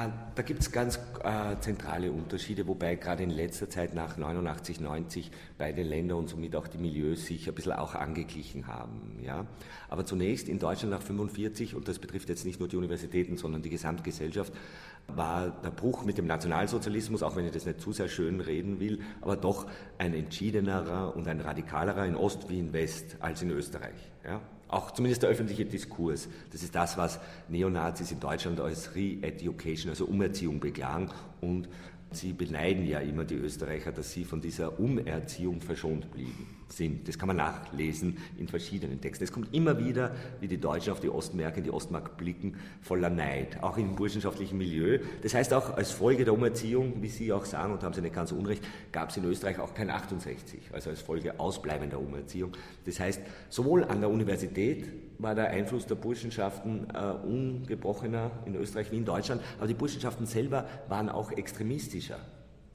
Ah, 0.00 0.10
da 0.34 0.40
gibt 0.40 0.60
es 0.60 0.72
ganz 0.72 0.98
äh, 1.22 1.56
zentrale 1.60 2.10
Unterschiede, 2.10 2.66
wobei 2.66 2.94
gerade 2.94 3.22
in 3.22 3.28
letzter 3.28 3.68
Zeit 3.68 3.92
nach 3.92 4.16
89, 4.16 4.80
90 4.80 5.30
beide 5.58 5.82
Länder 5.82 6.16
und 6.16 6.26
somit 6.26 6.56
auch 6.56 6.68
die 6.68 6.78
Milieus 6.78 7.26
sich 7.26 7.46
ein 7.46 7.54
bisschen 7.54 7.72
auch 7.72 7.94
angeglichen 7.94 8.66
haben. 8.66 9.18
Ja? 9.22 9.44
Aber 9.90 10.06
zunächst 10.06 10.48
in 10.48 10.58
Deutschland 10.58 10.92
nach 10.92 11.02
45, 11.02 11.74
und 11.74 11.86
das 11.86 11.98
betrifft 11.98 12.30
jetzt 12.30 12.46
nicht 12.46 12.60
nur 12.60 12.68
die 12.70 12.76
Universitäten, 12.76 13.36
sondern 13.36 13.60
die 13.60 13.68
Gesamtgesellschaft, 13.68 14.54
war 15.06 15.50
der 15.50 15.70
Bruch 15.70 16.06
mit 16.06 16.16
dem 16.16 16.26
Nationalsozialismus, 16.26 17.22
auch 17.22 17.36
wenn 17.36 17.44
ich 17.44 17.52
das 17.52 17.66
nicht 17.66 17.82
zu 17.82 17.92
sehr 17.92 18.08
schön 18.08 18.40
reden 18.40 18.80
will, 18.80 19.00
aber 19.20 19.36
doch 19.36 19.66
ein 19.98 20.14
entschiedenerer 20.14 21.14
und 21.14 21.28
ein 21.28 21.42
radikalerer 21.42 22.06
in 22.06 22.16
Ost 22.16 22.48
wie 22.48 22.58
in 22.58 22.72
West 22.72 23.16
als 23.20 23.42
in 23.42 23.50
Österreich. 23.50 24.10
Ja? 24.24 24.40
Auch 24.70 24.92
zumindest 24.92 25.22
der 25.22 25.30
öffentliche 25.30 25.64
Diskurs. 25.64 26.28
Das 26.52 26.62
ist 26.62 26.74
das, 26.74 26.96
was 26.96 27.18
Neonazis 27.48 28.12
in 28.12 28.20
Deutschland 28.20 28.60
als 28.60 28.94
Re-Education, 28.94 29.90
also 29.90 30.06
Umerziehung 30.06 30.60
beklagen 30.60 31.10
und 31.40 31.68
Sie 32.12 32.32
beneiden 32.32 32.86
ja 32.88 32.98
immer 32.98 33.24
die 33.24 33.36
Österreicher, 33.36 33.92
dass 33.92 34.10
sie 34.10 34.24
von 34.24 34.40
dieser 34.40 34.80
Umerziehung 34.80 35.60
verschont 35.60 36.10
blieben 36.10 36.59
sind. 36.72 37.08
Das 37.08 37.18
kann 37.18 37.26
man 37.26 37.36
nachlesen 37.36 38.18
in 38.38 38.48
verschiedenen 38.48 39.00
Texten. 39.00 39.24
Es 39.24 39.32
kommt 39.32 39.54
immer 39.54 39.78
wieder, 39.78 40.14
wie 40.40 40.48
die 40.48 40.58
Deutschen 40.58 40.92
auf 40.92 41.00
die 41.00 41.08
Ostmärkte, 41.08 41.62
die 41.62 41.70
Ostmark 41.70 42.16
blicken, 42.16 42.56
voller 42.82 43.10
Neid, 43.10 43.62
auch 43.62 43.76
im 43.76 43.96
burschenschaftlichen 43.96 44.58
Milieu. 44.58 44.98
Das 45.22 45.34
heißt 45.34 45.52
auch 45.54 45.76
als 45.76 45.90
Folge 45.90 46.24
der 46.24 46.34
Umerziehung, 46.34 47.02
wie 47.02 47.08
Sie 47.08 47.32
auch 47.32 47.44
sagen, 47.44 47.72
und 47.72 47.82
haben 47.82 47.94
Sie 47.94 48.00
nicht 48.00 48.14
ganz 48.14 48.32
unrecht, 48.32 48.64
gab 48.92 49.10
es 49.10 49.16
in 49.16 49.24
Österreich 49.24 49.58
auch 49.58 49.74
kein 49.74 49.90
68, 49.90 50.70
also 50.72 50.90
als 50.90 51.00
Folge 51.00 51.38
ausbleibender 51.38 51.98
Umerziehung. 51.98 52.52
Das 52.86 53.00
heißt, 53.00 53.20
sowohl 53.48 53.84
an 53.84 54.00
der 54.00 54.10
Universität 54.10 54.86
war 55.18 55.34
der 55.34 55.50
Einfluss 55.50 55.86
der 55.86 55.96
Burschenschaften 55.96 56.88
äh, 56.94 56.98
ungebrochener 57.26 58.30
in 58.46 58.54
Österreich 58.54 58.90
wie 58.90 58.96
in 58.96 59.04
Deutschland, 59.04 59.42
aber 59.58 59.66
die 59.66 59.74
Burschenschaften 59.74 60.26
selber 60.26 60.66
waren 60.88 61.08
auch 61.08 61.32
extremistischer 61.32 62.18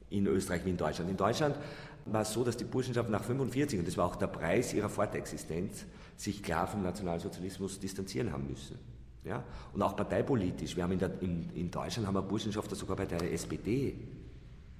in 0.09 0.27
Österreich 0.27 0.63
wie 0.65 0.69
in 0.69 0.77
Deutschland. 0.77 1.09
In 1.09 1.17
Deutschland 1.17 1.55
war 2.05 2.21
es 2.21 2.33
so, 2.33 2.43
dass 2.43 2.57
die 2.57 2.65
Burschenschaften 2.65 3.11
nach 3.11 3.21
1945, 3.21 3.79
und 3.79 3.87
das 3.87 3.97
war 3.97 4.05
auch 4.05 4.15
der 4.15 4.27
Preis 4.27 4.73
ihrer 4.73 4.89
Fortexistenz, 4.89 5.85
sich 6.15 6.43
klar 6.43 6.67
vom 6.67 6.83
Nationalsozialismus 6.83 7.79
distanzieren 7.79 8.31
haben 8.31 8.47
müssen. 8.47 8.77
Ja? 9.23 9.43
Und 9.73 9.81
auch 9.81 9.95
parteipolitisch. 9.95 10.75
Wir 10.75 10.83
haben 10.83 10.93
in, 10.93 10.99
der, 10.99 11.21
in, 11.21 11.49
in 11.55 11.71
Deutschland 11.71 12.07
haben 12.07 12.15
wir 12.15 12.21
Burschenschafter 12.21 12.75
sogar 12.75 12.95
bei 12.95 13.05
der 13.05 13.33
SPD. 13.33 13.95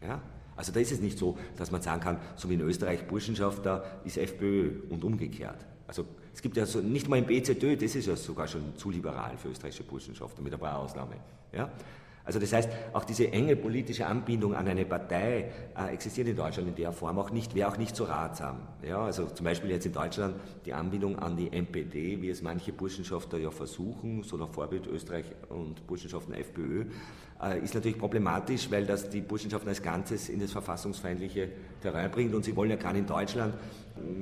Ja? 0.02 0.22
Also 0.56 0.72
da 0.72 0.80
ist 0.80 0.92
es 0.92 1.02
nicht 1.02 1.18
so, 1.18 1.38
dass 1.58 1.72
man 1.72 1.82
sagen 1.82 2.02
kann, 2.02 2.18
so 2.36 2.50
wie 2.50 2.54
in 2.54 2.62
Österreich 2.62 3.06
Burschenschafter 3.08 3.84
ist 4.06 4.18
FPÖ 4.18 4.84
und 4.90 5.04
umgekehrt. 5.04 5.66
Also 5.88 6.06
es 6.34 6.42
gibt 6.42 6.56
ja 6.58 6.66
so, 6.66 6.80
nicht 6.80 7.10
mal 7.10 7.18
im 7.20 7.26
BZÖ, 7.26 7.76
das 7.76 7.96
ist 7.96 8.08
ja 8.08 8.16
sogar 8.16 8.48
schon 8.48 8.76
zu 8.78 8.90
liberal 8.90 9.38
für 9.38 9.50
österreichische 9.50 9.84
Burschenschaften, 9.84 10.44
mit 10.44 10.54
ein 10.54 10.60
paar 10.60 10.80
Ausnahmen. 10.80 11.20
Ja? 11.52 11.70
Also 12.26 12.40
das 12.40 12.52
heißt, 12.52 12.70
auch 12.94 13.06
diese 13.06 13.32
enge 13.32 13.56
politische 13.56 14.08
Anbindung 14.08 14.56
an 14.56 14.68
eine 14.68 14.84
Partei 14.84 15.52
äh, 15.78 15.94
existiert 15.94 16.28
in 16.28 16.36
Deutschland 16.36 16.70
in 16.70 16.76
der 16.76 16.92
Form 16.92 17.20
auch 17.20 17.30
nicht, 17.30 17.54
wäre 17.54 17.70
auch 17.70 17.78
nicht 17.78 17.96
so 17.96 18.06
ratsam. 18.06 18.58
Ja, 18.82 19.06
also 19.06 19.28
zum 19.28 19.44
Beispiel 19.44 19.70
jetzt 19.70 19.86
in 19.86 19.94
Deutschland 19.94 20.36
die 20.66 20.74
Anbindung 20.74 21.20
an 21.20 21.38
die 21.38 21.52
NPD, 21.52 22.22
wie 22.22 22.30
es 22.30 22.42
manche 22.42 22.74
Burschenschafter 22.74 23.38
ja 23.38 23.52
versuchen, 23.52 24.24
so 24.24 24.38
nach 24.38 24.50
Vorbild 24.50 24.88
Österreich 24.88 25.26
und 25.50 25.86
Burschenschaften 25.86 26.34
FPÖ, 26.34 26.86
äh, 27.44 27.60
ist 27.60 27.76
natürlich 27.76 28.00
problematisch, 28.00 28.72
weil 28.72 28.86
das 28.86 29.10
die 29.10 29.22
Burschenschaften 29.22 29.70
als 29.70 29.84
Ganzes 29.84 30.30
in 30.30 30.40
das 30.40 30.52
verfassungsfeindliche 30.52 31.50
Terrain 31.82 32.10
bringt 32.10 32.34
und 32.34 32.44
sie 32.44 32.56
wollen 32.56 32.72
ja 32.72 32.76
gerade 32.76 32.98
in 32.98 33.06
Deutschland 33.06 33.54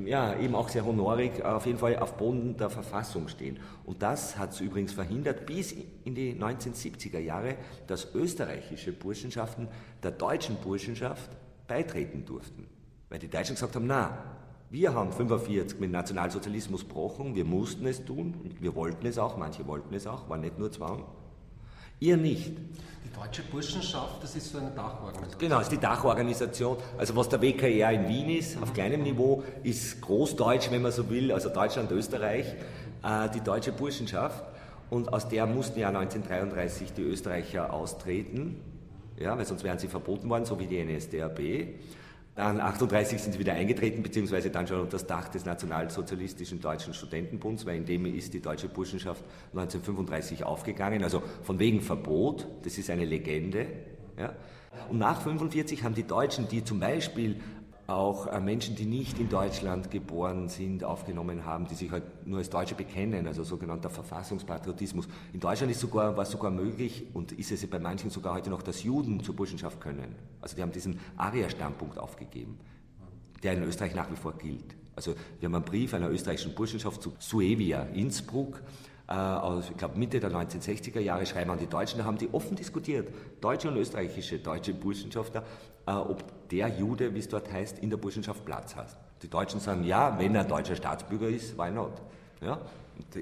ja, 0.06 0.38
eben 0.40 0.56
auch 0.56 0.70
sehr 0.70 0.86
honorig 0.86 1.44
auf 1.44 1.66
jeden 1.66 1.78
Fall 1.78 1.98
auf 1.98 2.18
Boden 2.18 2.58
der 2.58 2.70
Verfassung 2.70 3.28
stehen. 3.28 3.60
Und 3.86 4.02
das 4.02 4.38
hat 4.38 4.52
es 4.52 4.62
übrigens 4.62 4.94
verhindert 4.94 5.46
bis 5.46 5.74
in 6.04 6.16
die 6.16 6.36
1970er 6.36 7.20
Jahre, 7.20 7.56
dass 7.88 8.14
österreichische 8.14 8.92
Burschenschaften 8.92 9.68
der 10.01 10.12
deutschen 10.12 10.55
Burschenschaft 10.57 11.29
beitreten 11.68 12.25
durften. 12.25 12.68
Weil 13.10 13.20
die 13.20 13.29
Deutschen 13.29 13.55
gesagt 13.55 13.75
haben, 13.75 13.88
na, 13.88 14.18
wir 14.70 14.94
haben 14.94 15.12
45 15.12 15.79
mit 15.79 15.92
Nationalsozialismus 15.92 16.81
gebrochen, 16.81 17.36
wir 17.36 17.46
mussten 17.46 17.86
es 17.86 18.03
tun, 18.03 18.34
wir 18.60 18.75
wollten 18.75 19.05
es 19.05 19.20
auch, 19.20 19.38
manche 19.38 19.68
wollten 19.68 19.94
es 19.94 20.07
auch, 20.07 20.29
war 20.29 20.38
nicht 20.38 20.57
nur 20.57 20.72
Zwang. 20.72 21.05
Ihr 22.00 22.18
nicht. 22.18 22.51
Die 23.06 23.14
Deutsche 23.16 23.44
Burschenschaft, 23.44 24.22
das 24.22 24.36
ist 24.36 24.51
so 24.51 24.58
eine 24.58 24.72
Dachorganisation. 24.72 25.40
Genau, 25.40 25.58
das 25.58 25.68
ist 25.68 25.72
die 25.72 25.79
Dachorganisation. 25.79 26.77
Also 26.98 27.16
was 27.16 27.29
der 27.29 27.42
WKR 27.42 27.92
in 27.92 28.08
Wien 28.08 28.29
ist, 28.29 28.62
auf 28.62 28.74
kleinem 28.74 29.03
Niveau, 29.03 29.44
ist 29.64 30.01
Großdeutsch, 30.01 30.72
wenn 30.72 30.82
man 30.82 30.92
so 30.92 31.10
will, 31.10 31.32
also 31.32 31.50
Deutschland, 31.50 31.92
Österreich, 31.92 32.48
äh, 33.03 33.29
die 33.34 33.42
Deutsche 33.42 33.72
Burschenschaft. 33.72 34.44
Und 34.90 35.12
aus 35.12 35.27
der 35.27 35.46
mussten 35.46 35.79
ja 35.79 35.88
1933 35.88 36.94
die 36.94 37.01
Österreicher 37.01 37.74
austreten, 37.74 38.60
ja, 39.20 39.38
weil 39.38 39.46
sonst 39.46 39.64
wären 39.64 39.79
sie 39.79 39.88
verboten 39.88 40.29
worden, 40.29 40.46
so 40.46 40.60
wie 40.60 40.68
die 40.68 40.84
NSDAP. 40.84 41.40
Dann 42.35 42.59
38 42.59 43.22
sind 43.22 43.33
sie 43.33 43.39
wieder 43.39 43.53
eingetreten, 43.53 44.01
beziehungsweise 44.01 44.50
dann 44.50 44.65
schon 44.65 44.79
unter 44.79 44.93
das 44.93 45.05
Dach 45.05 45.29
des 45.29 45.46
Nationalsozialistischen 45.46 46.59
Deutschen 46.59 46.93
Studentenbunds, 46.93 47.65
weil 47.65 47.77
in 47.77 47.85
dem 47.85 48.05
ist 48.07 48.33
die 48.33 48.41
deutsche 48.41 48.69
Burschenschaft 48.69 49.24
1935 49.51 50.43
aufgegangen, 50.43 51.03
also 51.03 51.22
von 51.43 51.59
wegen 51.59 51.81
Verbot, 51.81 52.48
das 52.63 52.77
ist 52.79 52.89
eine 52.89 53.05
Legende. 53.05 53.67
Ja. 54.17 54.33
Und 54.89 54.98
nach 54.98 55.19
1945 55.19 55.83
haben 55.83 55.93
die 55.93 56.07
Deutschen, 56.07 56.48
die 56.48 56.63
zum 56.63 56.79
Beispiel 56.79 57.39
auch 57.87 58.27
äh, 58.27 58.39
Menschen, 58.39 58.75
die 58.75 58.85
nicht 58.85 59.19
in 59.19 59.29
Deutschland 59.29 59.91
geboren 59.91 60.48
sind, 60.48 60.83
aufgenommen 60.83 61.46
haben, 61.46 61.67
die 61.67 61.75
sich 61.75 61.91
halt 61.91 62.25
nur 62.25 62.39
als 62.39 62.50
Deutsche 62.50 62.75
bekennen, 62.75 63.27
also 63.27 63.43
sogenannter 63.43 63.89
Verfassungspatriotismus. 63.89 65.07
In 65.33 65.39
Deutschland 65.39 65.72
ist 65.72 65.81
sogar, 65.81 66.15
war 66.15 66.24
es 66.24 66.31
sogar 66.31 66.51
möglich 66.51 67.07
und 67.13 67.33
ist 67.33 67.51
es 67.51 67.65
bei 67.67 67.79
manchen 67.79 68.09
sogar 68.09 68.35
heute 68.35 68.50
noch, 68.50 68.61
dass 68.61 68.83
Juden 68.83 69.22
zur 69.22 69.35
Burschenschaft 69.35 69.81
können. 69.81 70.15
Also 70.41 70.55
die 70.55 70.61
haben 70.61 70.72
diesen 70.72 71.00
Aria-Standpunkt 71.17 71.98
aufgegeben, 71.98 72.57
der 73.43 73.53
in 73.53 73.63
Österreich 73.63 73.96
nach 73.96 74.09
wie 74.09 74.15
vor 74.15 74.33
gilt. 74.37 74.75
Also 74.96 75.15
wir 75.39 75.48
haben 75.48 75.55
einen 75.55 75.65
Brief 75.65 75.93
einer 75.93 76.09
österreichischen 76.09 76.53
Burschenschaft 76.53 77.01
zu 77.01 77.13
Suevia, 77.19 77.83
Innsbruck, 77.93 78.61
aus, 79.11 79.70
ich 79.70 79.77
glaube, 79.77 79.98
Mitte 79.98 80.20
der 80.20 80.31
1960er 80.31 81.00
Jahre 81.00 81.25
schreiben 81.25 81.51
an 81.51 81.59
die 81.59 81.68
Deutschen, 81.68 82.00
da 82.00 82.05
haben 82.05 82.18
die 82.18 82.29
offen 82.31 82.55
diskutiert, 82.55 83.09
deutsche 83.42 83.70
und 83.70 83.77
österreichische 83.77 84.39
deutsche 84.39 84.74
Burschenschafter, 84.74 85.44
äh, 85.85 85.92
ob 85.92 86.50
der 86.50 86.70
Jude, 86.70 87.13
wie 87.13 87.20
es 87.20 87.27
dort 87.27 87.51
heißt, 87.51 87.79
in 87.79 87.89
der 87.89 87.98
Burschenschaft 87.98 88.46
Platz 88.46 88.75
hat. 88.75 88.98
Die 89.22 89.29
Deutschen 89.29 89.59
sagen, 89.59 89.83
ja, 89.83 90.18
wenn 90.20 90.35
er 90.35 90.46
deutscher 90.46 90.75
Staatsbürger 90.75 91.27
ist, 91.27 91.57
why 91.57 91.72
not? 91.72 92.01
Ja? 92.42 92.59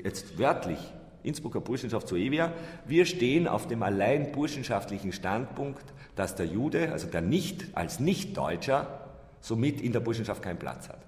Jetzt 0.04 0.38
wörtlich, 0.38 0.80
Innsbrucker 1.24 1.62
Burschenschaft 1.62 2.08
zu 2.08 2.16
Evia, 2.16 2.52
wir 2.86 3.06
stehen 3.06 3.48
auf 3.48 3.68
dem 3.68 3.84
allein 3.84 4.32
burschenschaftlichen 4.32 5.14
Standpunkt, 5.14 5.84
dass 6.16 6.36
der 6.36 6.46
Jude, 6.46 6.92
also 6.92 7.08
der 7.08 7.22
nicht 7.22 7.76
als 7.76 8.00
Nicht-Deutscher, 8.00 9.08
somit 9.40 9.82
in 9.82 9.94
der 9.94 10.00
Burschenschaft 10.00 10.42
keinen 10.44 10.60
Platz 10.60 10.90
hat. 10.90 11.00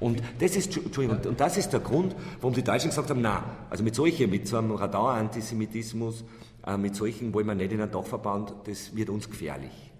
Und 0.00 0.22
das 0.38 0.56
ist, 0.56 0.76
Entschuldigung, 0.76 1.20
und 1.24 1.38
das 1.38 1.58
ist 1.58 1.70
der 1.70 1.80
Grund, 1.80 2.16
warum 2.40 2.54
die 2.54 2.62
Deutschen 2.62 2.88
gesagt 2.88 3.10
haben, 3.10 3.20
na, 3.20 3.44
also 3.68 3.84
mit 3.84 3.94
solchen, 3.94 4.30
mit 4.30 4.48
so 4.48 4.56
einem 4.56 4.72
Radar-Antisemitismus, 4.72 6.24
äh, 6.66 6.76
mit 6.76 6.96
solchen 6.96 7.32
wollen 7.34 7.46
wir 7.46 7.54
nicht 7.54 7.72
in 7.72 7.80
einen 7.80 7.92
Dachverband, 7.92 8.54
das 8.64 8.96
wird 8.96 9.10
uns 9.10 9.28
gefährlich. 9.28 9.90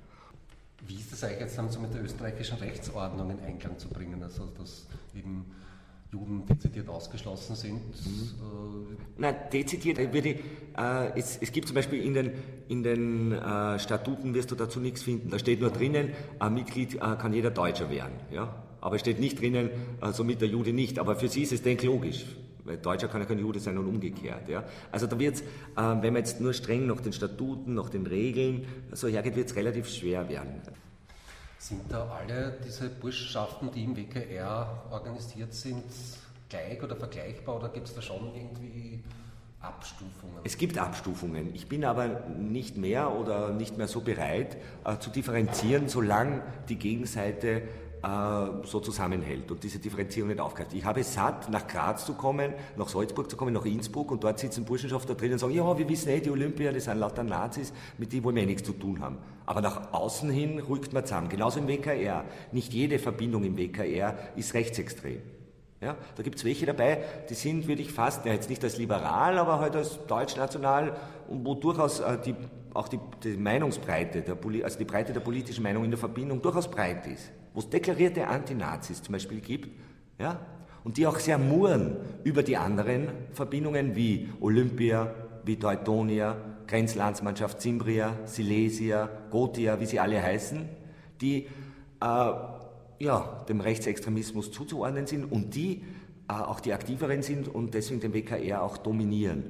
Wie 0.87 0.95
ist 0.95 1.13
das 1.13 1.23
eigentlich 1.25 1.41
jetzt 1.41 1.59
dann 1.59 1.71
so 1.71 1.81
mit 1.81 1.95
der 1.95 2.03
österreichischen 2.03 2.59
Rechtsordnung 2.59 3.31
in 3.31 3.41
Einklang 3.41 3.79
zu 3.79 3.89
bringen? 3.89 4.23
Also, 4.23 4.47
dass 4.59 4.87
eben 5.15 5.45
Juden 6.11 6.47
dezidiert 6.47 6.89
ausgeschlossen 6.89 7.55
sind? 7.55 7.75
Mhm. 7.75 8.97
Äh 8.97 8.97
Nein, 9.19 9.37
dezidiert 9.53 9.99
würde 9.99 10.31
ich, 10.31 10.37
äh, 10.77 11.19
es, 11.19 11.39
es, 11.41 11.53
gibt 11.53 11.69
zum 11.69 11.75
Beispiel 11.75 12.03
in 12.03 12.15
den, 12.15 12.33
in 12.69 12.83
den 12.83 13.33
äh, 13.33 13.79
Statuten 13.79 14.35
wirst 14.35 14.51
du 14.51 14.55
dazu 14.55 14.81
nichts 14.81 15.03
finden. 15.03 15.31
Da 15.31 15.39
steht 15.39 15.61
nur 15.61 15.71
drinnen, 15.71 16.11
ein 16.39 16.55
Mitglied 16.55 16.97
äh, 16.97 16.99
kann 16.99 17.33
jeder 17.33 17.51
Deutscher 17.51 17.91
werden. 17.91 18.15
Ja? 18.33 18.55
Aber 18.81 18.97
es 18.97 19.03
steht 19.03 19.21
nicht 19.21 19.41
drinnen, 19.41 19.71
äh, 20.01 20.13
somit 20.13 20.41
der 20.41 20.49
Jude 20.49 20.73
nicht. 20.73 20.99
Aber 20.99 21.17
für 21.17 21.29
sie 21.29 21.43
ist 21.43 21.53
es, 21.53 21.63
denke 21.63 21.87
logisch. 21.87 22.25
Weil 22.65 22.77
Deutscher 22.79 23.09
kann 23.09 23.21
ja 23.21 23.27
kein 23.27 23.39
Jude 23.39 23.59
sein 23.59 23.77
und 23.79 23.87
umgekehrt. 23.87 24.49
Ja? 24.49 24.65
Also 24.93 25.07
da 25.07 25.19
wird 25.19 25.37
es, 25.37 25.41
äh, 25.41 25.45
wenn 25.77 26.13
man 26.13 26.17
jetzt 26.17 26.41
nur 26.41 26.53
streng 26.53 26.87
nach 26.87 27.01
den 27.01 27.13
Statuten, 27.13 27.75
nach 27.75 27.91
den 27.91 28.07
Regeln 28.07 28.67
so 28.93 29.09
hergeht, 29.09 29.37
wird 29.37 29.49
es 29.49 29.57
relativ 29.57 29.89
schwer 29.89 30.29
werden. 30.29 30.61
Sind 31.59 31.83
da 31.91 32.09
alle 32.09 32.57
diese 32.65 32.89
Burschenschaften, 32.89 33.71
die 33.71 33.85
im 33.85 33.97
WKR 33.97 34.85
organisiert 34.91 35.53
sind, 35.53 35.85
gleich 36.49 36.83
oder 36.83 36.97
vergleichbar 36.97 37.57
oder 37.57 37.69
gibt 37.69 37.87
es 37.87 37.95
da 37.95 38.01
schon 38.01 38.35
irgendwie 38.35 39.03
Abstufungen? 39.61 40.37
Es 40.45 40.57
gibt 40.57 40.79
Abstufungen. 40.79 41.55
Ich 41.55 41.69
bin 41.69 41.85
aber 41.85 42.29
nicht 42.39 42.77
mehr 42.77 43.13
oder 43.13 43.53
nicht 43.53 43.77
mehr 43.77 43.89
so 43.89 44.01
bereit 44.01 44.57
äh, 44.85 44.97
zu 44.99 45.11
differenzieren, 45.11 45.89
solange 45.89 46.43
die 46.69 46.77
Gegenseite 46.77 47.63
äh, 48.03 48.67
so 48.67 48.81
zusammenhält 48.81 49.51
und 49.51 49.63
diese 49.63 49.79
Differenzierung 49.79 50.31
nicht 50.31 50.41
aufgreift. 50.41 50.73
Ich 50.73 50.85
habe 50.85 51.01
es 51.01 51.13
satt, 51.13 51.51
nach 51.51 51.67
Graz 51.67 52.07
zu 52.07 52.15
kommen, 52.15 52.55
nach 52.77 52.89
Salzburg 52.89 53.31
zu 53.31 53.37
kommen, 53.37 53.53
nach 53.53 53.67
Innsbruck 53.67 54.11
und 54.11 54.25
dort 54.25 54.39
sitzen 54.39 54.65
Burschenschafter 54.65 55.15
drin 55.15 55.33
und 55.33 55.39
sagen, 55.39 55.53
ja, 55.53 55.77
wir 55.77 55.89
wissen 55.89 56.09
eh, 56.09 56.21
die 56.21 56.31
Olympier, 56.31 56.73
das 56.73 56.85
sind 56.85 56.99
lauter 56.99 57.23
Nazis, 57.23 57.73
mit 57.99 58.13
denen 58.13 58.25
wollen 58.25 58.37
wir 58.37 58.43
eh 58.45 58.47
nichts 58.47 58.65
zu 58.65 58.73
tun 58.73 59.01
haben. 59.01 59.19
Aber 59.45 59.61
nach 59.61 59.93
außen 59.93 60.31
hin 60.31 60.61
rückt 60.61 60.93
man 60.93 61.05
zusammen. 61.05 61.29
Genauso 61.29 61.59
im 61.59 61.69
WKR. 61.69 62.25
Nicht 62.53 62.73
jede 62.73 62.99
Verbindung 62.99 63.45
im 63.45 63.59
WKR 63.59 64.17
ist 64.37 64.55
rechtsextrem. 64.55 65.21
Ja, 65.83 65.97
da 66.15 66.23
gibt 66.23 66.37
es 66.37 66.45
welche 66.45 66.67
dabei, 66.67 67.03
die 67.31 67.35
sind, 67.35 67.67
würde 67.67 67.81
ich 67.81 67.91
fast, 67.91 68.27
ja, 68.27 68.35
jetzt 68.35 68.51
nicht 68.51 68.63
als 68.63 68.77
liberal, 68.77 69.39
aber 69.39 69.61
halt 69.61 69.75
als 69.77 69.99
deutschnational 70.07 70.95
und 71.27 71.47
wo 71.47 71.55
durchaus 71.55 72.01
äh, 72.01 72.19
die, 72.23 72.35
auch 72.75 72.87
die, 72.89 72.99
die 73.25 73.39
Meinungsbreite, 73.39 74.21
der, 74.21 74.37
also 74.63 74.79
die 74.79 74.85
Breite 74.85 75.15
der 75.15 75.21
politischen 75.21 75.63
Meinung 75.63 75.85
in 75.85 75.91
der 75.91 75.99
Verbindung 75.99 76.43
durchaus 76.43 76.71
breit 76.71 77.07
ist 77.07 77.31
wo 77.55 77.61
es 77.61 77.69
deklarierte 77.69 78.27
Antinazis 78.27 79.03
zum 79.03 79.13
Beispiel 79.13 79.41
gibt, 79.41 79.69
ja, 80.19 80.41
und 80.85 80.97
die 80.97 81.07
auch 81.07 81.19
sehr 81.19 81.39
murren 81.39 81.97
über 82.25 82.43
die 82.43 82.57
anderen 82.57 83.09
Verbindungen 83.33 83.95
wie 83.97 84.29
Olympia, 84.41 85.15
wie 85.45 85.57
Teutonia, 85.57 86.37
Grenzlandsmannschaft 86.67 87.61
Zimbria, 87.61 88.17
Silesia, 88.25 89.11
Gotia, 89.31 89.81
wie 89.81 89.87
sie 89.87 89.99
alle 89.99 90.23
heißen, 90.23 90.69
die 91.21 91.47
äh, 92.01 92.33
ja, 93.01 93.45
dem 93.49 93.61
Rechtsextremismus 93.61 94.53
zuzuordnen 94.53 95.07
sind 95.07 95.25
und 95.25 95.55
die 95.55 95.83
äh, 96.29 96.33
auch 96.33 96.61
die 96.61 96.73
aktiveren 96.73 97.23
sind 97.23 97.49
und 97.49 97.75
deswegen 97.75 98.01
den 98.01 98.15
WKR 98.15 98.63
auch 98.63 98.77
dominieren. 98.77 99.45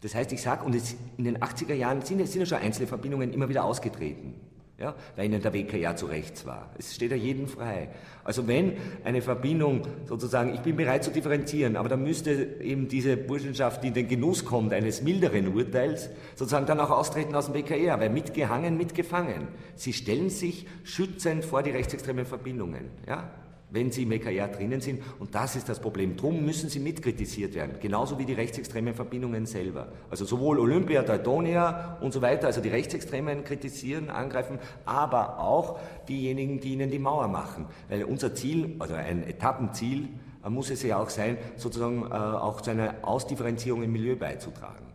Das 0.00 0.14
heißt, 0.14 0.32
ich 0.32 0.40
sage, 0.40 0.64
und 0.64 0.74
es, 0.74 0.94
in 1.16 1.24
den 1.24 1.38
80er 1.38 1.74
Jahren 1.74 2.02
sind, 2.02 2.24
sind 2.26 2.40
ja 2.40 2.46
schon 2.46 2.58
einzelne 2.58 2.86
Verbindungen 2.86 3.32
immer 3.32 3.48
wieder 3.48 3.64
ausgetreten. 3.64 4.34
Ja, 4.78 4.94
weil 5.16 5.26
ihnen 5.26 5.42
der 5.42 5.52
WKR 5.52 5.96
zu 5.96 6.06
rechts 6.06 6.46
war. 6.46 6.70
Es 6.78 6.94
steht 6.94 7.10
ja 7.10 7.16
jedem 7.16 7.48
frei. 7.48 7.88
Also 8.22 8.46
wenn 8.46 8.76
eine 9.04 9.22
Verbindung 9.22 9.82
sozusagen, 10.06 10.54
ich 10.54 10.60
bin 10.60 10.76
bereit 10.76 11.02
zu 11.02 11.10
differenzieren, 11.10 11.76
aber 11.76 11.88
dann 11.88 12.02
müsste 12.04 12.30
eben 12.60 12.86
diese 12.86 13.16
Burschenschaft, 13.16 13.82
die 13.82 13.88
in 13.88 13.94
den 13.94 14.08
Genuss 14.08 14.44
kommt 14.44 14.72
eines 14.72 15.02
milderen 15.02 15.48
Urteils, 15.48 16.10
sozusagen 16.36 16.66
dann 16.66 16.78
auch 16.78 16.90
austreten 16.90 17.34
aus 17.34 17.46
dem 17.46 17.54
WKR, 17.54 17.98
weil 17.98 18.10
mitgehangen, 18.10 18.76
mitgefangen. 18.76 19.48
Sie 19.74 19.92
stellen 19.92 20.30
sich 20.30 20.66
schützend 20.84 21.44
vor 21.44 21.64
die 21.64 21.70
rechtsextremen 21.70 22.24
Verbindungen. 22.24 22.90
Ja? 23.06 23.28
Wenn 23.70 23.90
sie 23.90 24.04
im 24.04 24.12
EKR 24.12 24.48
drinnen 24.48 24.80
sind. 24.80 25.02
Und 25.18 25.34
das 25.34 25.56
ist 25.56 25.68
das 25.68 25.80
Problem. 25.80 26.16
Drum 26.16 26.44
müssen 26.44 26.68
sie 26.68 26.78
mitkritisiert 26.78 27.54
werden, 27.54 27.76
genauso 27.80 28.18
wie 28.18 28.24
die 28.24 28.32
rechtsextremen 28.32 28.94
Verbindungen 28.94 29.46
selber. 29.46 29.88
Also 30.10 30.24
sowohl 30.24 30.58
Olympia, 30.58 31.02
Teutonia 31.02 31.98
und 32.00 32.12
so 32.12 32.22
weiter, 32.22 32.46
also 32.46 32.60
die 32.60 32.68
Rechtsextremen 32.68 33.44
kritisieren, 33.44 34.10
angreifen, 34.10 34.58
aber 34.84 35.38
auch 35.38 35.78
diejenigen, 36.08 36.60
die 36.60 36.72
ihnen 36.72 36.90
die 36.90 36.98
Mauer 36.98 37.28
machen. 37.28 37.66
Weil 37.88 38.04
unser 38.04 38.34
Ziel, 38.34 38.76
also 38.78 38.94
ein 38.94 39.22
Etappenziel, 39.24 40.08
äh, 40.44 40.50
muss 40.50 40.70
es 40.70 40.82
ja 40.82 40.98
auch 40.98 41.10
sein, 41.10 41.38
sozusagen 41.56 42.02
äh, 42.02 42.14
auch 42.14 42.60
zu 42.60 42.70
einer 42.70 42.96
Ausdifferenzierung 43.02 43.82
im 43.82 43.92
Milieu 43.92 44.16
beizutragen. 44.16 44.86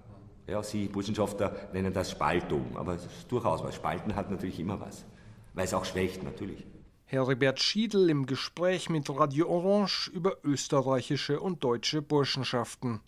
Ja, 0.48 0.62
Sie 0.62 0.88
Burschenschafter 0.88 1.56
nennen 1.72 1.94
das 1.94 2.12
Spaltung, 2.12 2.76
aber 2.76 2.96
es 2.96 3.06
ist 3.06 3.32
durchaus, 3.32 3.64
weil 3.64 3.72
Spalten 3.72 4.16
hat 4.16 4.30
natürlich 4.30 4.60
immer 4.60 4.80
was, 4.80 5.06
weil 5.54 5.64
es 5.66 5.74
auch 5.74 5.86
schwächt 5.86 6.22
natürlich. 6.24 6.66
Heribert 7.14 7.62
Schiedl 7.62 8.10
im 8.10 8.26
Gespräch 8.26 8.90
mit 8.90 9.08
Radio 9.08 9.48
Orange 9.48 10.10
über 10.12 10.38
österreichische 10.44 11.40
und 11.40 11.64
deutsche 11.64 12.02
Burschenschaften. 12.02 13.02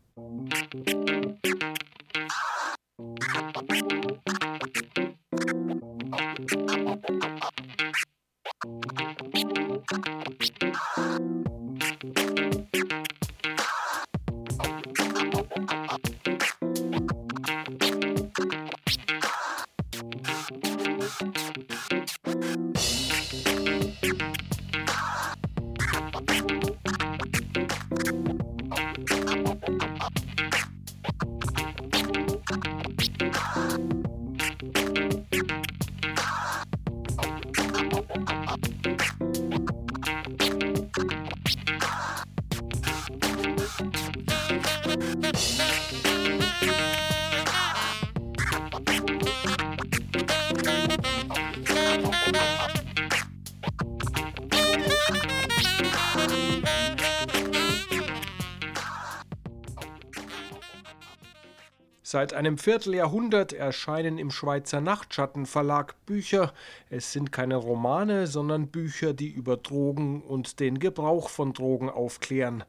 Seit 62.15 62.34
einem 62.34 62.58
Vierteljahrhundert 62.58 63.51
erscheinen 63.51 64.17
im 64.17 64.32
Schweizer 64.32 64.80
Nachtschattenverlag 64.80 65.95
Bücher. 66.06 66.54
Es 66.89 67.12
sind 67.12 67.34
keine 67.34 67.58
Romane, 67.58 68.25
sondern 68.25 68.69
Bücher, 68.69 69.13
die 69.13 69.28
über 69.28 69.58
Drogen 69.58 70.21
und 70.21 70.62
den 70.62 70.80
Gebrauch 70.80 71.28
von 71.28 71.51
Drogen 71.51 71.89
aufklären. 71.89 72.63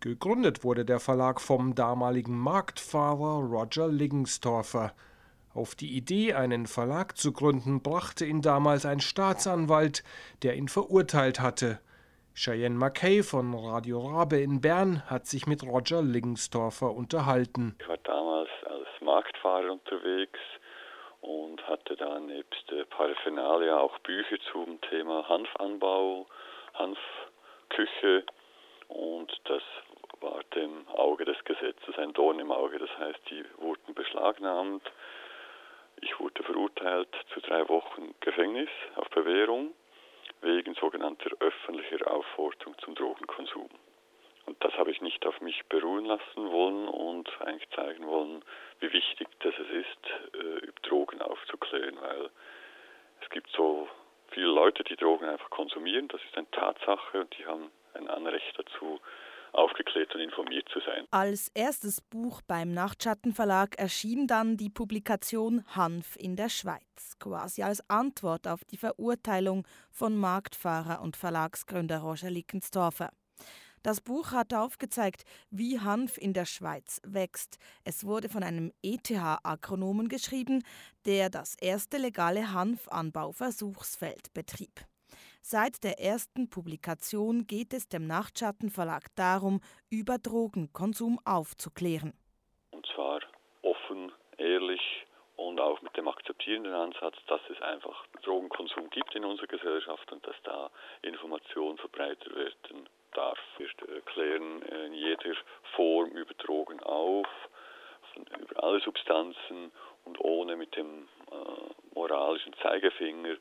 Gegründet 0.00 0.64
wurde 0.64 0.84
der 0.84 0.98
Verlag 0.98 1.40
vom 1.40 1.76
damaligen 1.76 2.36
Marktfahrer 2.36 3.38
Roger 3.38 3.86
Liggenstorfer. 3.86 4.92
Auf 5.54 5.76
die 5.76 5.96
Idee, 5.96 6.34
einen 6.34 6.66
Verlag 6.66 7.16
zu 7.16 7.30
gründen, 7.30 7.82
brachte 7.82 8.26
ihn 8.26 8.42
damals 8.42 8.84
ein 8.84 8.98
Staatsanwalt, 8.98 10.02
der 10.42 10.56
ihn 10.56 10.66
verurteilt 10.66 11.38
hatte. 11.38 11.78
Cheyenne 12.34 12.74
Mackay 12.74 13.22
von 13.22 13.54
Radio 13.54 14.04
Rabe 14.04 14.40
in 14.40 14.60
Bern 14.60 15.02
hat 15.06 15.28
sich 15.28 15.46
mit 15.46 15.62
Roger 15.62 16.02
Liggenstorfer 16.02 16.92
unterhalten. 16.92 17.76
Ich 17.78 17.88
war 17.88 17.96
Marktfahrer 19.08 19.72
unterwegs 19.72 20.38
und 21.22 21.66
hatte 21.66 21.96
da 21.96 22.20
nebst 22.20 22.70
äh, 22.72 22.84
Paraphernalia 22.84 23.78
auch 23.78 23.98
Bücher 24.00 24.36
zum 24.52 24.78
Thema 24.82 25.26
Hanfanbau, 25.26 26.26
Hanfküche 26.74 28.24
und 28.88 29.32
das 29.44 29.62
war 30.20 30.42
dem 30.54 30.86
Auge 30.88 31.24
des 31.24 31.42
Gesetzes 31.44 31.96
ein 31.96 32.12
Dorn 32.12 32.38
im 32.38 32.52
Auge. 32.52 32.78
Das 32.78 32.90
heißt, 32.98 33.20
die 33.30 33.44
wurden 33.56 33.94
beschlagnahmt. 33.94 34.82
Ich 36.02 36.20
wurde 36.20 36.42
verurteilt 36.42 37.08
zu 37.32 37.40
drei 37.40 37.66
Wochen 37.68 38.14
Gefängnis 38.20 38.68
auf 38.96 39.08
Bewährung 39.08 39.72
wegen 40.42 40.74
sogenannter 40.74 41.30
öffentlicher 41.40 42.10
Aufforderung 42.10 42.76
zum 42.84 42.94
Drogenkonsum. 42.94 43.70
Und 44.48 44.64
das 44.64 44.72
habe 44.78 44.90
ich 44.90 45.02
nicht 45.02 45.26
auf 45.26 45.38
mich 45.42 45.62
beruhen 45.66 46.06
lassen 46.06 46.50
wollen 46.50 46.88
und 46.88 47.28
eigentlich 47.42 47.68
zeigen 47.76 48.06
wollen, 48.06 48.42
wie 48.80 48.90
wichtig 48.90 49.28
das 49.40 49.52
es 49.58 49.68
ist, 49.68 50.34
äh, 50.34 50.66
über 50.66 50.80
Drogen 50.80 51.20
aufzuklären, 51.20 52.00
weil 52.00 52.30
es 53.20 53.28
gibt 53.28 53.50
so 53.50 53.86
viele 54.30 54.46
Leute, 54.46 54.84
die 54.84 54.96
Drogen 54.96 55.17
einfach 55.28 55.50
konsumieren, 55.50 56.08
das 56.08 56.20
ist 56.22 56.36
eine 56.36 56.50
Tatsache 56.50 57.20
und 57.20 57.36
die 57.38 57.46
haben 57.46 57.70
ein 57.94 58.08
Anrecht 58.08 58.58
dazu, 58.58 59.00
aufgeklärt 59.52 60.14
und 60.14 60.20
informiert 60.20 60.68
zu 60.72 60.80
sein. 60.80 61.06
Als 61.10 61.50
erstes 61.54 62.00
Buch 62.00 62.42
beim 62.46 62.72
Nachtschattenverlag 62.72 63.78
erschien 63.78 64.26
dann 64.26 64.56
die 64.56 64.70
Publikation 64.70 65.64
Hanf 65.74 66.16
in 66.16 66.36
der 66.36 66.48
Schweiz, 66.48 67.16
quasi 67.18 67.62
als 67.62 67.88
Antwort 67.88 68.46
auf 68.46 68.64
die 68.64 68.76
Verurteilung 68.76 69.66
von 69.90 70.16
Marktfahrer 70.16 71.00
und 71.00 71.16
Verlagsgründer 71.16 71.98
Roger 71.98 72.30
Lickenstorfer. 72.30 73.10
Das 73.82 74.00
Buch 74.00 74.32
hat 74.32 74.52
aufgezeigt, 74.54 75.22
wie 75.50 75.78
Hanf 75.80 76.18
in 76.18 76.32
der 76.32 76.46
Schweiz 76.46 77.00
wächst. 77.06 77.58
Es 77.84 78.04
wurde 78.04 78.28
von 78.28 78.42
einem 78.42 78.72
ETH-Agronomen 78.82 80.08
geschrieben, 80.08 80.64
der 81.06 81.30
das 81.30 81.54
erste 81.60 81.96
legale 81.96 82.52
Hanfanbauversuchsfeld 82.52 84.34
betrieb. 84.34 84.80
Seit 85.50 85.82
der 85.82 85.98
ersten 85.98 86.50
Publikation 86.50 87.46
geht 87.46 87.72
es 87.72 87.88
dem 87.88 88.06
Nachtschattenverlag 88.06 89.04
darum, 89.16 89.62
über 89.88 90.18
Drogenkonsum 90.18 91.18
aufzuklären. 91.24 92.12
Und 92.70 92.84
zwar 92.94 93.20
offen, 93.62 94.12
ehrlich 94.36 95.06
und 95.36 95.58
auch 95.58 95.80
mit 95.80 95.96
dem 95.96 96.06
akzeptierenden 96.06 96.74
Ansatz, 96.74 97.16
dass 97.28 97.40
es 97.48 97.62
einfach 97.62 97.96
Drogenkonsum 98.24 98.90
gibt 98.90 99.14
in 99.14 99.24
unserer 99.24 99.46
Gesellschaft 99.46 100.12
und 100.12 100.26
dass 100.26 100.36
da 100.44 100.68
Informationen 101.00 101.78
verbreitet 101.78 102.36
werden 102.36 102.86
darf. 103.14 103.38
Wir 103.56 103.70
klären 104.02 104.60
in 104.60 104.92
jeder 104.92 105.32
Form 105.74 106.10
über 106.10 106.34
Drogen 106.34 106.80
auf, 106.80 107.26
über 108.38 108.62
alle 108.62 108.80
Substanzen 108.80 109.72
und 110.04 110.20
ohne 110.20 110.56
mit 110.56 110.76
dem 110.76 111.08
äh, 111.32 111.94
moralischen 111.94 112.52
Zeigefinger. 112.60 113.38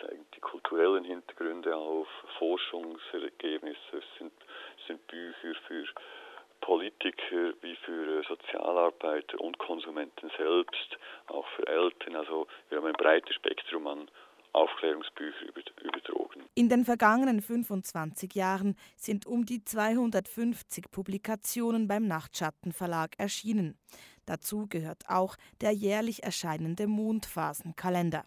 Zeigen 0.00 0.26
die 0.34 0.40
kulturellen 0.40 1.04
Hintergründe 1.04 1.74
auf, 1.74 2.08
Forschungsergebnisse, 2.38 3.78
es 3.92 4.04
sind, 4.18 4.32
sind 4.86 5.06
Bücher 5.06 5.54
für 5.66 5.84
Politiker 6.60 7.52
wie 7.60 7.76
für 7.84 8.22
Sozialarbeiter 8.26 9.38
und 9.40 9.58
Konsumenten 9.58 10.30
selbst, 10.38 10.98
auch 11.26 11.46
für 11.56 11.66
Eltern. 11.66 12.16
Also 12.16 12.46
wir 12.68 12.78
haben 12.78 12.86
ein 12.86 12.94
breites 12.94 13.34
Spektrum 13.34 13.86
an 13.86 14.10
Aufklärungsbücher 14.54 15.46
über, 15.48 15.60
über 15.82 16.00
Drogen. 16.00 16.44
In 16.54 16.68
den 16.68 16.84
vergangenen 16.84 17.42
25 17.42 18.34
Jahren 18.34 18.76
sind 18.96 19.26
um 19.26 19.44
die 19.44 19.64
250 19.64 20.90
Publikationen 20.90 21.88
beim 21.88 22.06
Nachtschattenverlag 22.06 23.14
erschienen. 23.18 23.76
Dazu 24.26 24.66
gehört 24.68 25.02
auch 25.08 25.36
der 25.60 25.72
jährlich 25.72 26.22
erscheinende 26.22 26.86
Mondphasenkalender. 26.86 28.24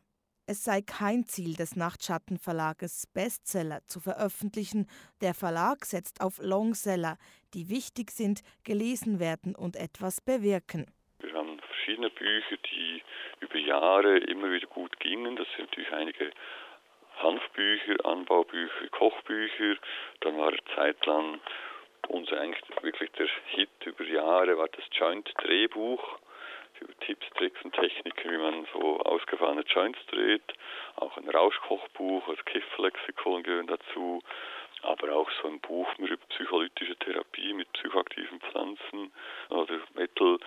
Es 0.50 0.64
sei 0.64 0.80
kein 0.82 1.26
Ziel 1.26 1.58
des 1.58 1.76
Nachtschattenverlages, 1.76 3.06
Bestseller 3.14 3.82
zu 3.86 4.00
veröffentlichen. 4.00 4.88
Der 5.20 5.34
Verlag 5.34 5.84
setzt 5.84 6.22
auf 6.22 6.40
Longseller, 6.42 7.18
die 7.54 7.68
wichtig 7.68 8.12
sind, 8.12 8.44
gelesen 8.64 9.20
werden 9.20 9.58
und 9.58 9.76
etwas 9.76 10.22
bewirken. 10.22 10.86
Wir 11.20 11.34
haben 11.34 11.60
verschiedene 11.60 12.10
Bücher, 12.12 12.56
die 12.72 13.04
über 13.42 13.58
Jahre 13.58 14.20
immer 14.20 14.50
wieder 14.50 14.68
gut 14.68 14.98
gingen. 15.02 15.36
Das 15.36 15.48
sind 15.58 15.68
natürlich 15.68 15.92
einige 15.92 16.32
Hanfbücher, 17.18 18.06
Anbaubücher, 18.06 18.88
Kochbücher. 18.92 19.76
Dann 20.22 20.38
war 20.38 20.48
eine 20.48 20.64
Zeit 20.78 21.06
lang 21.06 21.42
unser 22.08 22.40
eigentlich 22.40 22.64
wirklich 22.82 23.12
der 23.12 23.28
Hit 23.48 23.86
über 23.86 24.06
Jahre 24.06 24.58
war 24.58 24.70
das 24.70 24.86
Joint 24.92 25.30
Drehbuch 25.44 26.20
Tipps, 27.02 27.26
Tricks 27.36 27.60
und 27.64 27.74
Techniken, 27.74 28.32
wie 28.32 28.38
man 28.38 28.68
so 28.74 29.00
ausgefahrene 29.00 29.62
Joints 29.62 30.00
dreht. 30.08 30.54
Auch 30.96 31.16
ein 31.18 31.30
Rauschkochbuch, 31.30 32.28
also 32.28 32.42
Kifferlexikon 32.44 33.44
gehören 33.44 33.68
dazu. 33.68 34.22
Aber 34.84 35.12
auch 35.14 35.30
so 35.42 35.48
ein 35.48 35.60
Buch 35.60 35.88
über 35.98 36.18
psycholytische 36.30 36.96
Therapie 36.98 37.54
mit 37.54 37.72
psychoaktiven 37.74 38.40
Pflanzen 38.42 39.12
oder 39.50 39.80
Metal 39.96 40.38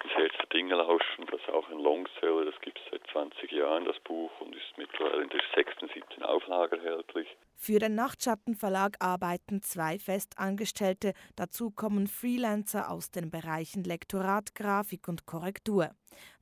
das 0.00 0.12
Herz 0.12 0.32
der 0.38 0.46
Dinge 0.46 0.74
lauschen, 0.74 1.26
das 1.30 1.40
ist 1.40 1.50
auch 1.50 1.68
ein 1.70 1.78
Longseller, 1.78 2.44
das 2.46 2.60
gibt 2.60 2.78
es 2.78 2.84
seit 2.90 3.06
20 3.12 3.52
Jahren, 3.52 3.84
das 3.84 3.98
Buch, 4.00 4.30
und 4.40 4.54
ist 4.54 4.76
mittlerweile 4.76 5.22
in 5.22 5.28
der 5.28 5.40
sechsten, 5.54 5.88
siebten 5.94 6.22
Auflage 6.22 6.76
erhältlich. 6.76 7.28
Für 7.56 7.78
den 7.78 7.94
Nachtschattenverlag 7.94 8.96
arbeiten 9.00 9.62
zwei 9.62 9.98
Festangestellte, 9.98 11.12
dazu 11.36 11.70
kommen 11.70 12.06
Freelancer 12.06 12.90
aus 12.90 13.10
den 13.10 13.30
Bereichen 13.30 13.84
Lektorat, 13.84 14.54
Grafik 14.54 15.08
und 15.08 15.26
Korrektur. 15.26 15.90